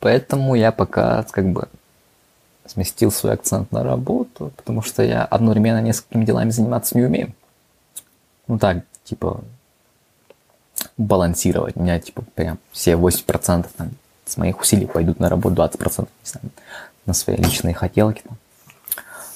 поэтому 0.00 0.54
я 0.54 0.72
пока 0.72 1.22
как 1.24 1.46
бы 1.48 1.68
сместил 2.66 3.12
свой 3.12 3.34
акцент 3.34 3.70
на 3.72 3.84
работу, 3.84 4.52
потому 4.56 4.82
что 4.82 5.02
я 5.02 5.24
одновременно 5.24 5.80
несколькими 5.80 6.24
делами 6.24 6.50
заниматься 6.50 6.96
не 6.96 7.04
умею 7.04 7.32
ну 8.48 8.58
так, 8.58 8.84
типа, 9.04 9.42
балансировать. 10.96 11.76
У 11.76 11.82
меня, 11.82 11.98
типа, 11.98 12.22
прям 12.34 12.58
все 12.72 12.92
80% 12.92 13.66
там, 13.76 13.90
с 14.24 14.36
моих 14.36 14.60
усилий 14.60 14.86
пойдут 14.86 15.20
на 15.20 15.28
работу, 15.28 15.54
20% 15.56 16.00
не 16.00 16.06
знаю, 16.24 16.50
на 17.06 17.14
свои 17.14 17.36
личные 17.36 17.74
хотелки. 17.74 18.22
Там. 18.22 18.36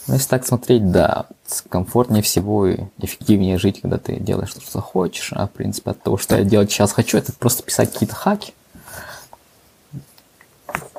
Но 0.07 0.15
если 0.15 0.29
так 0.29 0.47
смотреть, 0.47 0.91
да, 0.91 1.27
комфортнее 1.69 2.23
всего 2.23 2.67
и 2.67 2.79
эффективнее 2.99 3.59
жить, 3.59 3.81
когда 3.81 3.99
ты 3.99 4.19
делаешь 4.19 4.53
то, 4.53 4.61
что 4.61 4.81
хочешь. 4.81 5.33
А, 5.33 5.47
в 5.47 5.51
принципе, 5.51 5.93
от 5.93 6.03
того, 6.03 6.17
что 6.17 6.37
я 6.37 6.45
делать 6.45 6.71
сейчас 6.71 6.93
хочу, 6.93 7.19
это 7.19 7.33
просто 7.33 7.63
писать 7.63 7.93
какие-то 7.93 8.15
хаки. 8.15 8.53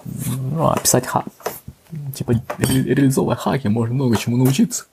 Ну, 0.06 0.68
а 0.68 0.78
писать 0.78 1.08
хак. 1.08 1.26
Типа, 2.16 2.34
ре- 2.58 2.94
реализовывая 2.94 3.36
хаки, 3.36 3.68
можно 3.68 3.96
много 3.96 4.16
чему 4.16 4.38
научиться. 4.38 4.86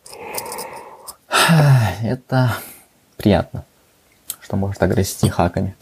Это 2.02 2.57
приятно, 3.18 3.64
что 4.40 4.57
может 4.57 4.83
огрести 4.83 5.28
хаками. 5.28 5.76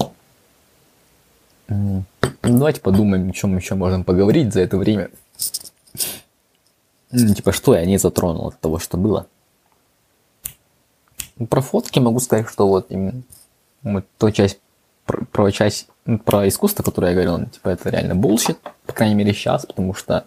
Ну, 1.69 2.03
давайте 2.43 2.81
подумаем, 2.81 3.31
о 3.31 3.33
чем 3.33 3.57
еще 3.57 3.77
можем 3.77 4.03
поговорить 4.03 4.53
за 4.53 4.63
это 4.63 4.77
время. 4.77 5.11
Ну, 7.13 7.35
типа, 7.35 7.53
что 7.53 7.77
я 7.77 7.85
не 7.85 7.99
затронул 7.99 8.49
от 8.49 8.59
того, 8.59 8.79
что 8.79 8.97
было. 8.97 9.27
Про 11.49 11.61
фотки 11.61 11.99
могу 12.01 12.19
сказать, 12.19 12.49
что 12.49 12.67
вот 12.67 12.91
именно 12.91 13.23
ту 14.19 14.31
часть, 14.31 14.59
про, 15.05 15.25
про 15.27 15.53
часть, 15.53 15.89
про 16.25 16.49
искусство, 16.49 16.83
которое 16.83 17.09
я 17.09 17.15
говорил, 17.15 17.39
ну, 17.39 17.47
типа, 17.47 17.69
это 17.69 17.91
реально 17.91 18.15
bullshit, 18.15 18.59
по 18.87 18.93
крайней 18.93 19.15
мере, 19.15 19.35
сейчас, 19.35 19.67
потому 19.67 19.93
что 19.93 20.25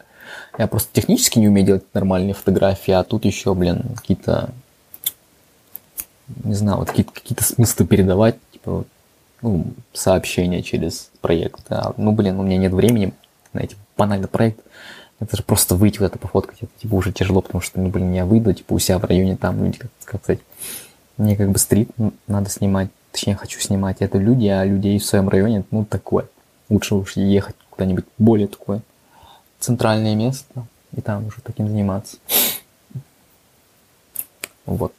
я 0.58 0.68
просто 0.68 0.90
технически 0.94 1.40
не 1.40 1.48
умею 1.48 1.66
делать 1.66 1.94
нормальные 1.94 2.36
фотографии, 2.36 2.92
а 2.92 3.04
тут 3.04 3.26
еще, 3.26 3.56
блин, 3.56 3.96
какие-то 3.96 4.52
не 6.44 6.54
знаю, 6.54 6.80
вот 6.80 6.90
какие-то, 6.90 7.12
какие 7.12 7.38
смыслы 7.40 7.86
передавать, 7.86 8.36
типа, 8.52 8.86
ну, 9.42 9.66
сообщения 9.94 10.62
через 10.62 11.10
проект. 11.22 11.62
А, 11.70 11.94
ну, 11.98 12.12
блин, 12.12 12.40
у 12.40 12.44
меня 12.44 12.58
нет 12.58 12.74
времени 12.74 13.14
на 13.54 13.60
эти 13.60 13.76
банальный 13.98 14.28
проект. 14.28 14.60
Это 15.20 15.36
же 15.36 15.44
просто 15.44 15.76
выйти 15.76 16.00
вот 16.00 16.06
это 16.06 16.18
пофоткать, 16.18 16.60
это 16.62 16.72
типа 16.80 16.96
уже 16.96 17.12
тяжело, 17.12 17.42
потому 17.42 17.62
что, 17.62 17.80
ну, 17.80 17.90
блин, 17.90 18.14
я 18.14 18.26
выйду, 18.26 18.54
типа, 18.54 18.74
у 18.74 18.80
себя 18.80 19.00
в 19.00 19.06
районе 19.06 19.36
там 19.36 19.64
люди, 19.64 19.78
как, 19.78 19.92
как 20.06 20.22
сказать, 20.22 20.42
Мне 21.18 21.36
как 21.36 21.50
бы 21.52 21.60
стрит 21.60 21.90
надо 22.28 22.50
снимать, 22.50 22.90
точнее 23.12 23.36
хочу 23.36 23.60
снимать. 23.60 23.98
Это 24.00 24.18
люди, 24.18 24.48
а 24.48 24.64
людей 24.64 24.98
в 25.00 25.06
своем 25.06 25.28
районе, 25.28 25.64
ну 25.72 25.84
такое. 25.84 26.28
Лучше 26.70 26.96
уж 26.96 27.18
ехать 27.18 27.56
куда-нибудь 27.70 28.06
более 28.18 28.48
такое 28.48 28.82
центральное 29.60 30.16
место 30.16 30.66
и 30.96 31.02
там 31.02 31.28
уже 31.28 31.42
таким 31.42 31.68
заниматься. 31.68 32.18
Вот. 34.66 34.94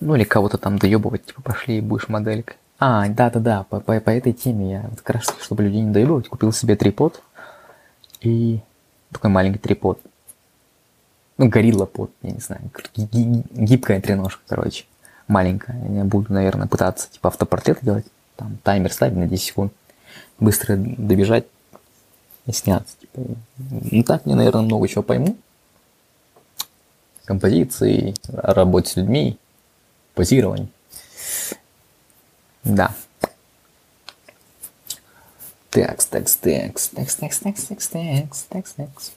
Ну 0.00 0.14
или 0.16 0.24
кого-то 0.24 0.58
там 0.58 0.78
доебывать, 0.78 1.24
типа 1.26 1.42
пошли 1.42 1.78
и 1.78 1.80
будешь 1.80 2.08
моделькой. 2.08 2.56
А, 2.78 3.08
да-да-да, 3.08 3.64
по, 3.64 3.80
по, 3.80 3.98
по 4.00 4.10
этой 4.10 4.32
теме 4.32 4.72
я 4.72 4.86
вот 4.90 5.00
как 5.00 5.16
раз, 5.16 5.34
чтобы 5.40 5.62
людей 5.62 5.80
не 5.80 5.92
доебывать, 5.92 6.28
купил 6.28 6.52
себе 6.52 6.76
трипод 6.76 7.22
и 8.20 8.60
такой 9.12 9.30
маленький 9.30 9.58
трипод. 9.58 10.00
Ну, 11.38 11.48
горилла 11.48 11.86
под, 11.86 12.10
я 12.22 12.32
не 12.32 12.40
знаю, 12.40 12.62
гибкая 12.94 14.00
треножка, 14.00 14.42
короче, 14.46 14.84
маленькая. 15.26 15.80
Я 15.88 16.04
буду, 16.04 16.32
наверное, 16.32 16.68
пытаться, 16.68 17.10
типа, 17.10 17.28
автопортрет 17.28 17.78
делать, 17.82 18.06
там, 18.36 18.58
таймер 18.62 18.92
ставить 18.92 19.16
на 19.16 19.26
10 19.26 19.44
секунд, 19.44 19.72
быстро 20.38 20.76
добежать 20.76 21.46
и 22.46 22.52
сняться. 22.52 22.96
Типа. 23.00 23.20
Ну, 23.58 24.02
так 24.04 24.22
я, 24.26 24.36
наверное, 24.36 24.62
много 24.62 24.86
чего 24.88 25.02
пойму. 25.02 25.36
Композиции, 27.24 28.14
работе 28.28 28.90
с 28.90 28.96
людьми, 28.96 29.38
позирование. 30.14 30.68
Да. 32.62 32.94
Текст, 35.70 36.10
текст, 36.10 36.40
текст, 36.40 36.94
текст, 36.94 37.18
текст, 37.18 37.42
текст, 37.42 37.68
текст, 37.68 37.92
текст, 37.92 38.48
текст, 38.48 38.76
текст. 38.76 39.12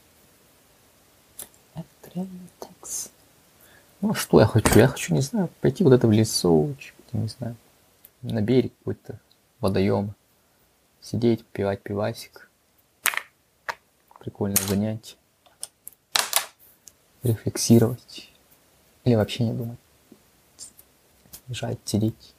Текст. 2.60 3.12
Ну, 4.02 4.14
что 4.16 4.40
я 4.40 4.48
хочу? 4.48 4.80
Я 4.80 4.88
хочу, 4.88 5.14
не 5.14 5.22
знаю, 5.22 5.50
пойти 5.62 5.84
вот 5.84 5.94
это 5.94 6.08
в 6.08 6.12
лесочек, 6.12 6.96
не 7.14 7.28
знаю, 7.28 7.56
на 8.24 8.42
берег 8.42 8.74
какой-то 8.80 9.20
водоем, 9.60 10.16
сидеть, 11.02 11.46
пивать 11.46 11.82
пивасик. 11.82 12.50
Прикольное 14.20 14.58
занятие. 14.68 15.16
Рефлексировать. 17.24 18.32
Или 19.04 19.16
вообще 19.16 19.44
не 19.46 19.54
думать. 19.54 19.80
Лежать, 21.48 21.78
сидеть. 21.86 22.34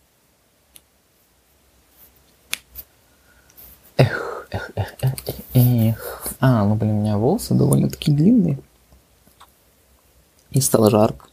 Эх, 3.96 4.46
эх, 4.50 4.70
эх, 4.76 4.94
эх, 5.00 5.14
эх. 5.54 6.34
А, 6.40 6.64
ну 6.64 6.74
блин, 6.74 6.90
у 6.90 7.00
меня 7.00 7.18
волосы 7.18 7.54
довольно-таки 7.54 8.12
длинные. 8.12 8.59
И 10.50 10.61
стало 10.61 10.90
жарко. 10.90 11.26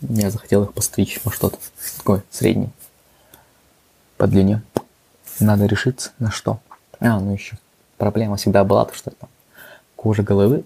Я 0.00 0.30
захотел 0.30 0.64
их 0.64 0.74
постричь 0.74 1.20
во 1.24 1.32
что-то 1.32 1.58
такое 1.96 2.22
среднее. 2.30 2.70
По 4.16 4.26
длине. 4.26 4.62
Надо 5.40 5.66
решиться 5.66 6.12
на 6.18 6.30
что. 6.30 6.60
А, 7.00 7.20
ну 7.20 7.32
еще 7.32 7.56
проблема 7.98 8.36
всегда 8.36 8.64
была, 8.64 8.84
то 8.84 8.94
что 8.94 9.10
там 9.10 9.28
кожа 9.96 10.22
головы, 10.22 10.64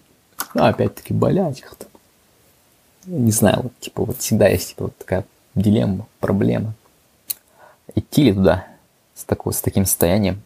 ну, 0.55 0.65
опять-таки 0.65 1.15
как-то. 1.15 1.87
Не 3.07 3.31
знаю, 3.31 3.63
вот, 3.63 3.79
типа, 3.79 4.05
вот 4.05 4.19
всегда 4.19 4.49
есть 4.49 4.71
типа, 4.71 4.85
вот 4.85 4.99
такая 4.99 5.25
дилемма, 5.61 6.07
проблема. 6.21 6.75
Идти 7.95 8.25
ли 8.25 8.33
туда 8.33 8.67
с, 9.15 9.25
такой, 9.25 9.53
с 9.53 9.61
таким 9.61 9.87
состоянием, 9.87 10.43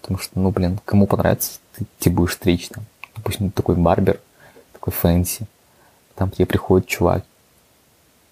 Потому 0.00 0.18
что, 0.18 0.38
ну, 0.38 0.50
блин, 0.50 0.80
кому 0.84 1.06
понравится, 1.06 1.60
ты, 1.74 1.84
ты 1.98 2.10
будешь 2.10 2.34
стричь 2.34 2.68
там. 2.68 2.84
Допустим, 3.16 3.50
такой 3.50 3.76
барбер, 3.76 4.20
такой 4.72 4.92
fancy. 4.92 5.46
Там 6.14 6.30
к 6.30 6.36
тебе 6.36 6.46
приходит 6.46 6.86
чувак. 6.86 7.24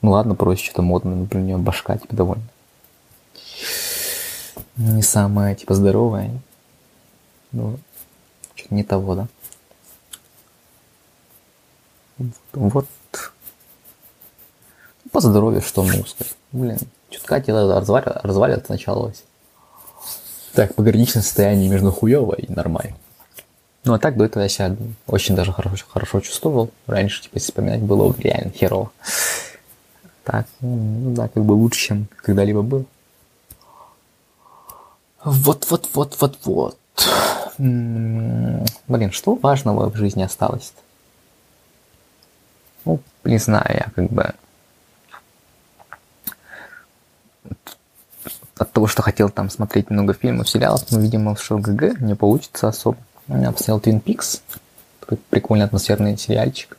Ну 0.01 0.13
ладно, 0.13 0.35
проще 0.35 0.65
что-то 0.65 0.83
модное, 0.83 1.15
например, 1.15 1.45
у 1.45 1.49
него 1.49 1.59
башка 1.59 1.99
типа 1.99 2.15
довольно. 2.15 2.45
Не 4.77 5.03
самая, 5.03 5.55
типа, 5.55 5.75
здоровая. 5.75 6.31
Ну, 7.53 7.79
что-то 8.55 8.75
не 8.75 8.85
того, 8.85 9.15
да? 9.15 9.29
Вот. 12.53 12.87
По 15.19 15.23
здоровью, 15.23 15.63
что 15.63 15.83
могу 15.83 16.05
сказать. 16.07 16.37
Блин, 16.53 16.79
чутка 17.11 17.41
тело 17.41 17.75
разваливается, 17.75 18.21
разваливается 18.23 18.71
началось. 18.71 19.25
Так, 20.53 20.77
пограничное 20.77 21.25
состояние 21.25 21.69
между 21.69 21.91
хуево 21.91 22.35
и 22.35 22.49
нормально. 22.53 22.97
Ну 23.83 23.95
а 23.95 23.99
так 23.99 24.17
до 24.17 24.27
этого 24.27 24.45
я 24.45 24.49
себя 24.49 24.77
очень 25.09 25.35
даже 25.35 25.53
хорошо, 25.53 25.87
хорошо 25.89 26.21
чувствовал. 26.21 26.71
Раньше, 26.87 27.21
типа, 27.21 27.35
если 27.35 27.51
вспоминать, 27.51 27.81
было 27.81 28.15
реально 28.17 28.53
херово. 28.53 28.93
Так, 30.23 30.47
ну 30.61 31.13
да, 31.17 31.27
как 31.27 31.45
бы 31.45 31.51
лучше, 31.55 31.81
чем 31.81 32.07
когда-либо 32.19 32.63
был. 32.63 32.85
Вот-вот-вот-вот-вот. 35.25 36.79
Блин, 37.59 39.11
что 39.11 39.35
важного 39.35 39.91
в 39.91 39.97
жизни 39.97 40.23
осталось? 40.23 40.73
-то? 40.77 40.83
Ну, 42.85 43.01
не 43.25 43.39
знаю, 43.39 43.67
я 43.69 43.91
как 43.97 44.13
бы 44.13 44.33
от 48.57 48.73
того, 48.73 48.87
что 48.87 49.03
хотел 49.03 49.29
там 49.31 49.51
смотреть 49.51 49.91
много 49.91 50.15
фильмов, 50.15 50.49
сериалов, 50.49 50.91
но, 50.91 51.01
видимо, 51.01 51.37
что 51.37 51.59
ГГ 51.59 52.01
не 52.01 52.15
получится 52.15 52.69
особо. 52.69 52.99
Я 53.29 53.53
посмотрел 53.53 53.79
Twin 53.79 54.03
Peaks, 54.03 54.41
прикольный 55.31 55.67
атмосферный 55.67 56.17
сериальчик. 56.17 56.77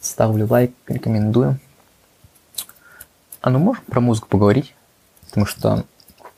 Ставлю 0.00 0.46
лайк, 0.48 0.72
рекомендую. 0.86 1.58
А 3.40 3.50
ну 3.50 3.58
можем 3.58 3.84
про 3.84 4.00
музыку 4.00 4.28
поговорить? 4.28 4.74
Потому 5.26 5.46
что 5.46 5.84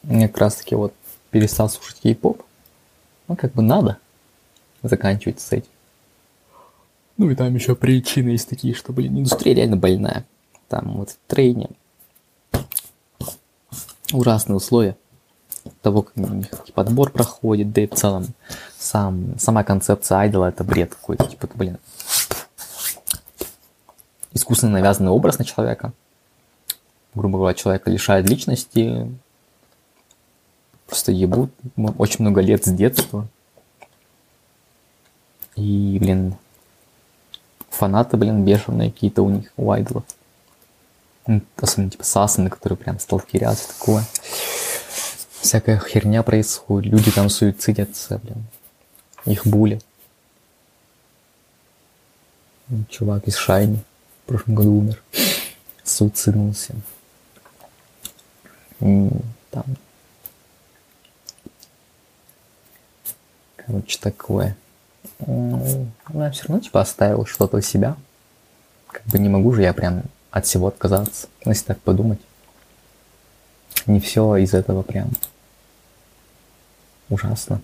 мне 0.03 0.29
как 0.29 0.39
раз 0.39 0.57
таки 0.57 0.75
вот 0.75 0.95
перестал 1.31 1.69
слушать 1.69 2.01
кей-поп. 2.01 2.43
Ну, 3.29 3.37
как 3.37 3.53
бы 3.53 3.63
надо 3.63 3.99
заканчивать 4.83 5.41
с 5.41 5.53
этим. 5.53 5.71
Ну 7.17 7.31
и 7.31 7.35
там 7.35 7.55
еще 7.55 7.75
причины 7.75 8.31
есть 8.31 8.49
такие, 8.49 8.75
что, 8.75 8.93
блин, 8.93 9.19
индустрия 9.19 9.55
реально 9.55 9.77
больная. 9.77 10.25
Там 10.69 10.99
вот 10.99 11.11
в 11.11 11.17
трейне 11.27 11.71
ужасные 14.13 14.57
условия 14.57 14.97
того, 15.83 16.03
как 16.03 16.17
у 16.17 16.35
них 16.35 16.49
подбор 16.75 17.11
проходит, 17.11 17.73
да 17.73 17.83
и 17.83 17.87
в 17.87 17.95
целом 17.95 18.27
сам, 18.79 19.39
сама 19.39 19.65
концепция 19.65 20.19
айдола 20.19 20.47
это 20.47 20.65
бред 20.65 20.95
какой-то, 20.95 21.27
типа, 21.27 21.49
блин, 21.55 21.79
искусственно 24.33 24.73
навязанный 24.73 25.11
образ 25.11 25.39
на 25.39 25.45
человека, 25.45 25.93
грубо 27.15 27.39
говоря, 27.39 27.55
человека 27.55 27.91
лишает 27.91 28.29
личности, 28.29 29.11
просто 30.87 31.13
ебут 31.13 31.51
очень 31.77 32.23
много 32.23 32.41
лет 32.41 32.65
с 32.65 32.73
детства. 32.73 33.27
И, 35.57 35.99
блин, 36.01 36.37
фанаты, 37.69 38.17
блин, 38.17 38.45
бешеные 38.45 38.93
какие-то 38.93 39.23
у 39.23 39.29
них, 39.29 39.53
у 39.57 39.71
айдолов. 39.71 40.05
Особенно 41.57 41.91
типа 41.91 42.05
сасаны, 42.05 42.49
которые 42.49 42.79
прям 42.79 42.99
сталкерятся, 42.99 43.69
такое. 43.69 44.05
Всякая 45.41 45.79
херня 45.79 46.23
происходит, 46.23 46.93
люди 46.93 47.11
там 47.11 47.29
суицидятся, 47.29 48.19
блин. 48.19 48.45
Их 49.27 49.47
булят. 49.47 49.85
Чувак 52.89 53.29
из 53.29 53.37
Шайни 53.37 53.83
в 54.25 54.29
прошлом 54.29 54.55
году 54.55 54.73
умер. 54.73 55.03
Суициднулся. 55.85 56.75
Там. 58.79 59.65
Короче, 63.57 63.99
такое. 63.99 64.57
Ну, 65.19 65.89
я 66.15 66.31
все 66.31 66.45
равно 66.45 66.61
типа 66.61 66.81
оставил 66.81 67.27
что-то 67.27 67.59
у 67.59 67.61
себя. 67.61 67.97
Как 68.87 69.05
бы 69.07 69.19
не 69.19 69.29
могу 69.29 69.53
же 69.53 69.63
я 69.63 69.75
прям 69.75 70.03
от 70.39 70.47
всего 70.47 70.69
отказаться, 70.69 71.29
ну, 71.45 71.53
если 71.53 71.67
так 71.67 71.81
подумать. 71.81 72.21
Не 73.87 74.01
все 74.01 74.37
из 74.37 74.55
этого 74.55 74.83
прям 74.83 75.11
ужасно. 77.09 77.61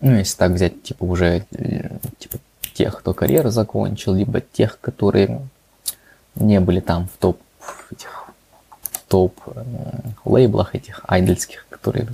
Ну, 0.00 0.16
если 0.16 0.36
так 0.36 0.52
взять, 0.52 0.82
типа, 0.82 1.04
уже 1.04 1.46
типа, 2.18 2.38
тех, 2.74 2.98
кто 2.98 3.14
карьеру 3.14 3.50
закончил, 3.50 4.14
либо 4.14 4.40
тех, 4.40 4.80
которые 4.80 5.40
не 6.34 6.58
были 6.60 6.80
там 6.80 7.06
в 7.08 7.16
топ 7.18 7.40
этих 7.90 8.24
топ 9.06 9.38
э, 9.46 9.62
лейблах 10.24 10.74
этих 10.74 11.02
айдольских, 11.06 11.66
которые 11.68 12.08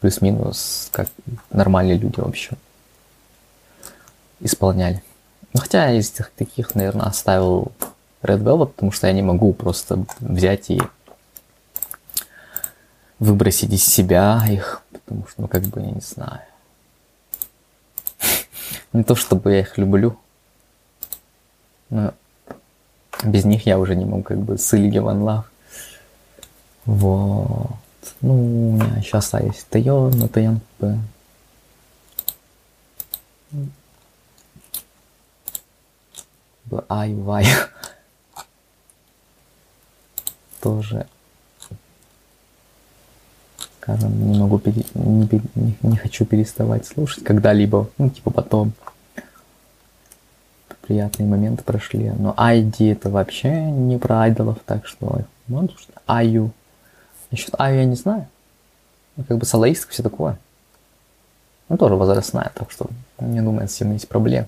плюс-минус 0.00 0.90
как 0.92 1.08
нормальные 1.50 1.96
люди 1.96 2.20
вообще 2.20 2.56
исполняли. 4.44 5.02
Ну, 5.52 5.60
хотя 5.60 5.92
из 5.92 6.10
этих 6.12 6.30
таких, 6.30 6.74
наверное, 6.74 7.06
оставил 7.06 7.72
Red 8.22 8.42
Velvet, 8.42 8.66
потому 8.68 8.92
что 8.92 9.06
я 9.06 9.12
не 9.12 9.22
могу 9.22 9.52
просто 9.52 10.04
взять 10.20 10.70
и 10.70 10.80
выбросить 13.18 13.72
из 13.72 13.84
себя 13.84 14.42
их, 14.48 14.82
потому 14.92 15.26
что, 15.26 15.42
ну, 15.42 15.48
как 15.48 15.62
бы, 15.62 15.80
я 15.80 15.90
не 15.90 16.00
знаю. 16.00 16.42
Не 18.92 19.02
то 19.02 19.14
чтобы 19.14 19.52
я 19.52 19.60
их 19.60 19.78
люблю, 19.78 20.16
но 21.90 22.12
без 23.24 23.44
них 23.44 23.66
я 23.66 23.78
уже 23.78 23.96
не 23.96 24.04
могу 24.04 24.22
как 24.22 24.38
бы 24.38 24.58
с 24.58 24.72
Ильги 24.72 24.98
One 24.98 25.22
Love. 25.22 25.44
Вот. 26.84 27.70
Ну, 28.20 28.70
у 28.70 28.72
меня 28.72 28.96
еще 28.98 29.18
остались 29.18 29.64
Тайон, 29.70 30.10
но 30.18 30.28
Тайон 30.28 30.60
как 36.74 36.80
бы... 36.80 36.84
Ай, 36.88 37.14
вай. 37.14 37.46
Тоже 40.60 41.06
скажем, 43.84 44.32
не 44.32 44.38
могу 44.38 44.58
пере... 44.58 44.82
не, 44.94 45.28
не, 45.54 45.76
не 45.82 45.96
хочу 45.98 46.24
переставать 46.24 46.86
слушать 46.86 47.22
когда-либо, 47.22 47.90
ну, 47.98 48.08
типа 48.08 48.30
потом. 48.30 48.72
Приятные 50.80 51.28
моменты 51.28 51.62
прошли. 51.62 52.10
Но 52.18 52.34
ID 52.36 52.92
это 52.92 53.10
вообще 53.10 53.50
не 53.50 53.98
про 53.98 54.22
айдолов, 54.22 54.58
так 54.64 54.86
что, 54.86 55.20
ну, 55.48 55.68
Аю. 56.06 56.50
Насчет 57.30 57.54
Аю 57.58 57.76
я 57.76 57.84
не 57.84 57.94
знаю. 57.94 58.26
Ну, 59.16 59.24
как 59.24 59.36
бы 59.36 59.44
солоистка, 59.44 59.92
все 59.92 60.02
такое. 60.02 60.38
Ну, 61.68 61.76
тоже 61.76 61.94
возрастная, 61.94 62.52
так 62.54 62.70
что, 62.70 62.86
не 63.18 63.42
думаю, 63.42 63.68
с 63.68 63.76
этим 63.76 63.92
есть 63.92 64.08
проблем. 64.08 64.46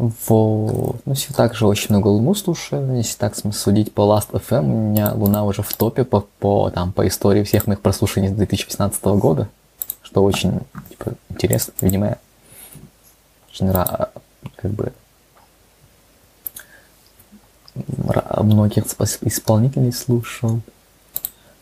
Вот. 0.00 0.96
Ну, 1.04 1.12
все 1.12 1.34
так 1.34 1.54
же 1.54 1.66
очень 1.66 1.88
много 1.90 2.08
Луну 2.08 2.34
слушаю. 2.34 2.96
Если 2.96 3.18
так 3.18 3.34
судить 3.52 3.92
по 3.92 4.00
Last 4.00 4.30
FM, 4.30 4.60
у 4.60 4.90
меня 4.90 5.12
Луна 5.12 5.44
уже 5.44 5.62
в 5.62 5.70
топе 5.74 6.04
по, 6.04 6.22
по, 6.38 6.70
там, 6.70 6.90
по 6.92 7.06
истории 7.06 7.44
всех 7.44 7.66
моих 7.66 7.82
прослушаний 7.82 8.30
с 8.30 8.32
2015 8.32 9.04
года. 9.04 9.50
Что 10.00 10.24
очень 10.24 10.60
типа, 10.88 11.12
интересно. 11.28 11.74
Видимо, 11.82 12.06
я 12.06 12.18
очень 13.52 13.70
ра, 13.70 14.10
как 14.56 14.70
бы 14.70 14.94
многих 18.42 18.86
исполнителей 19.20 19.92
слушал. 19.92 20.60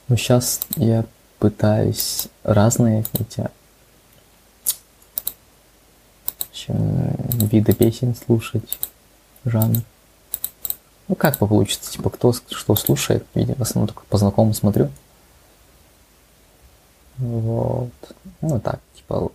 Но 0.07 0.14
сейчас 0.14 0.61
я 0.76 1.05
пытаюсь 1.41 2.28
разные 2.45 3.05
эти 3.14 3.49
чем 6.58 6.58
виды 6.69 7.73
песен 7.73 8.14
слушать, 8.14 8.79
жанр. 9.45 9.83
Ну, 11.09 11.14
как 11.14 11.39
получится, 11.39 11.91
типа, 11.91 12.11
кто 12.11 12.33
что 12.33 12.77
слушает, 12.77 13.27
видимо, 13.35 13.57
в 13.57 13.62
основном 13.62 13.89
только 13.89 14.03
по 14.09 14.19
знакомым 14.19 14.53
смотрю. 14.53 14.91
Вот. 17.16 17.91
Ну, 18.43 18.61
так, 18.61 18.81
типа, 18.95 19.31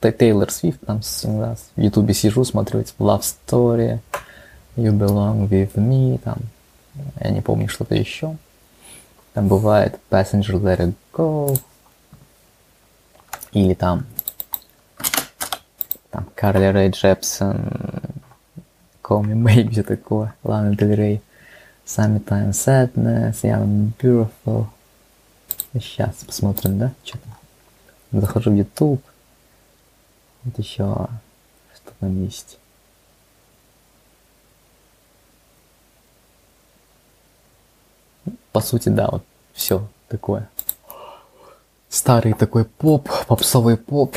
Тейлор 0.00 0.50
Свифт, 0.50 0.80
там 0.86 1.02
всегда 1.02 1.56
в 1.76 1.80
Ютубе 1.80 2.14
сижу, 2.14 2.44
смотрю, 2.44 2.82
типа, 2.82 3.02
Love 3.02 3.20
Story, 3.20 4.00
You 4.76 4.92
Belong 4.92 5.48
With 5.48 5.74
Me, 5.74 6.18
там, 6.18 6.38
я 7.20 7.30
не 7.30 7.42
помню, 7.42 7.68
что-то 7.68 7.94
еще. 7.94 8.36
Там 9.34 9.48
бывает 9.48 9.98
Passenger 10.10 10.60
Let 10.60 10.78
It 10.78 10.94
Go, 11.12 11.60
или 13.52 13.74
там 13.74 14.06
там 16.12 16.28
Карли 16.34 16.66
Рэй 16.66 16.90
Джепсон, 16.90 17.72
Call 19.02 19.22
Me 19.22 19.34
Maybe, 19.34 19.82
такое, 19.82 20.34
Лана 20.44 20.76
Дель 20.76 20.94
Рей, 20.94 21.22
Summertime 21.86 22.50
Sadness, 22.50 23.40
Young 23.42 23.92
Beautiful. 23.98 24.66
Сейчас 25.72 26.16
посмотрим, 26.24 26.78
да, 26.78 26.92
что 27.02 27.18
там. 27.18 28.20
Захожу 28.20 28.50
в 28.50 28.54
YouTube. 28.54 29.02
Вот 30.44 30.58
еще 30.58 31.08
что 31.74 31.92
там 31.98 32.22
есть. 32.22 32.58
По 38.52 38.60
сути, 38.60 38.90
да, 38.90 39.08
вот 39.10 39.24
все 39.54 39.88
такое. 40.08 40.46
Старый 41.88 42.34
такой 42.34 42.66
поп, 42.66 43.08
попсовый 43.26 43.78
поп, 43.78 44.14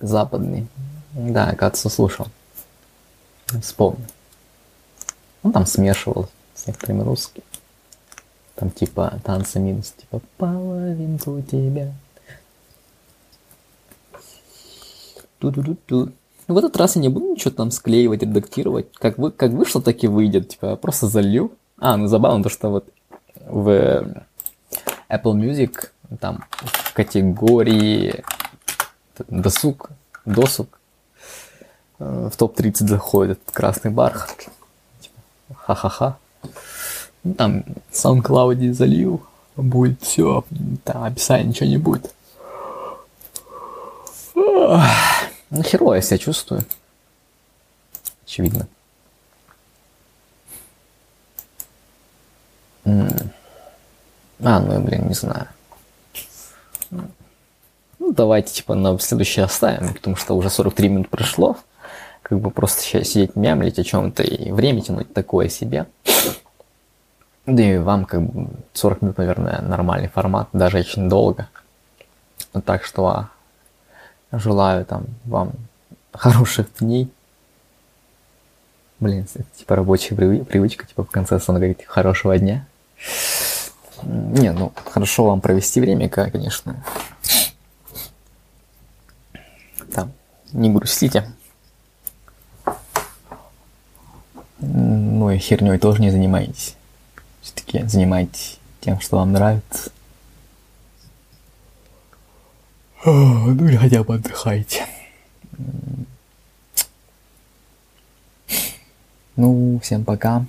западный. 0.00 0.66
Да, 1.12 1.54
кажется, 1.54 1.88
слушал. 1.88 2.28
Вспомнил. 3.60 4.04
Он 5.42 5.52
там 5.52 5.66
смешивал 5.66 6.28
с 6.54 6.66
некоторыми 6.66 7.02
русскими. 7.02 7.44
Там 8.54 8.70
типа 8.70 9.20
танцы 9.24 9.58
минус, 9.58 9.92
типа 9.96 10.20
половинку 10.36 11.40
тебя. 11.42 11.92
Ту-ду-ду-ду. 15.38 16.12
Ну, 16.46 16.54
в 16.54 16.58
этот 16.58 16.76
раз 16.76 16.96
я 16.96 17.02
не 17.02 17.08
буду 17.08 17.32
ничего 17.32 17.52
там 17.52 17.70
склеивать, 17.70 18.22
редактировать. 18.22 18.92
Как, 18.92 19.16
вы, 19.16 19.30
как 19.30 19.52
вышло, 19.52 19.80
так 19.80 20.02
и 20.04 20.08
выйдет. 20.08 20.50
Типа, 20.50 20.76
просто 20.76 21.06
залью. 21.06 21.52
А, 21.78 21.96
ну 21.96 22.06
забавно 22.08 22.42
то, 22.42 22.50
что 22.50 22.68
вот 22.68 22.88
в 23.46 23.68
Apple 25.08 25.34
Music 25.34 25.88
там 26.20 26.44
в 26.50 26.92
категории 26.92 28.22
досуг, 29.28 29.90
досуг 30.24 30.79
в 32.00 32.32
топ-30 32.36 32.88
заходит 32.88 33.40
красный 33.52 33.90
бархат. 33.90 34.48
Ха-ха-ха. 35.54 36.16
Там 37.36 37.64
SoundCloud 37.92 38.72
залил, 38.72 39.22
будет 39.54 40.02
все, 40.02 40.44
там 40.84 41.04
описания 41.04 41.44
ничего 41.44 41.68
не 41.68 41.76
будет. 41.76 42.14
Ну, 44.34 45.62
херово 45.62 45.94
я 45.94 46.00
себя 46.00 46.16
чувствую. 46.16 46.64
Очевидно. 48.24 48.66
А, 52.84 52.90
ну, 54.38 54.72
я, 54.72 54.78
блин, 54.80 55.08
не 55.08 55.14
знаю. 55.14 55.48
Ну, 56.90 58.12
давайте, 58.14 58.54
типа, 58.54 58.74
на 58.74 58.98
следующее 58.98 59.44
оставим, 59.44 59.92
потому 59.92 60.16
что 60.16 60.34
уже 60.34 60.48
43 60.48 60.88
минут 60.88 61.10
прошло 61.10 61.58
как 62.30 62.38
бы 62.38 62.52
просто 62.52 62.80
сейчас 62.80 63.08
сидеть 63.08 63.34
мямлить 63.34 63.80
о 63.80 63.82
чем-то 63.82 64.22
и 64.22 64.52
время 64.52 64.82
тянуть 64.82 65.12
такое 65.12 65.48
себе. 65.48 65.86
Да 67.44 67.60
и 67.60 67.76
вам 67.78 68.04
как 68.04 68.22
бы 68.22 68.50
40 68.72 69.02
минут, 69.02 69.18
наверное, 69.18 69.60
нормальный 69.60 70.08
формат, 70.08 70.48
даже 70.52 70.78
очень 70.78 71.08
долго. 71.08 71.48
Так 72.64 72.84
что 72.84 73.26
желаю 74.30 74.86
там 74.86 75.06
вам 75.24 75.54
хороших 76.12 76.68
дней. 76.78 77.12
Блин, 79.00 79.26
это 79.34 79.44
типа 79.56 79.74
рабочая 79.74 80.14
привычка, 80.14 80.86
типа 80.86 81.02
в 81.02 81.10
конце 81.10 81.40
сона 81.40 81.58
говорить 81.58 81.84
хорошего 81.84 82.38
дня. 82.38 82.64
Не, 84.04 84.52
ну 84.52 84.72
хорошо 84.84 85.24
вам 85.24 85.40
провести 85.40 85.80
время, 85.80 86.08
конечно. 86.08 86.76
Там, 89.92 90.12
не 90.52 90.70
грустите. 90.70 91.26
Ну 94.60 95.30
и 95.30 95.38
херней 95.38 95.78
тоже 95.78 96.02
не 96.02 96.10
занимайтесь. 96.10 96.76
Все-таки 97.42 97.82
занимайтесь 97.86 98.58
тем, 98.80 99.00
что 99.00 99.16
вам 99.16 99.32
нравится. 99.32 99.90
Ну 103.04 103.66
или 103.66 103.76
хотя 103.76 104.04
бы 104.04 104.14
отдыхайте. 104.14 104.86
Ну, 109.36 109.80
всем 109.82 110.04
пока. 110.04 110.44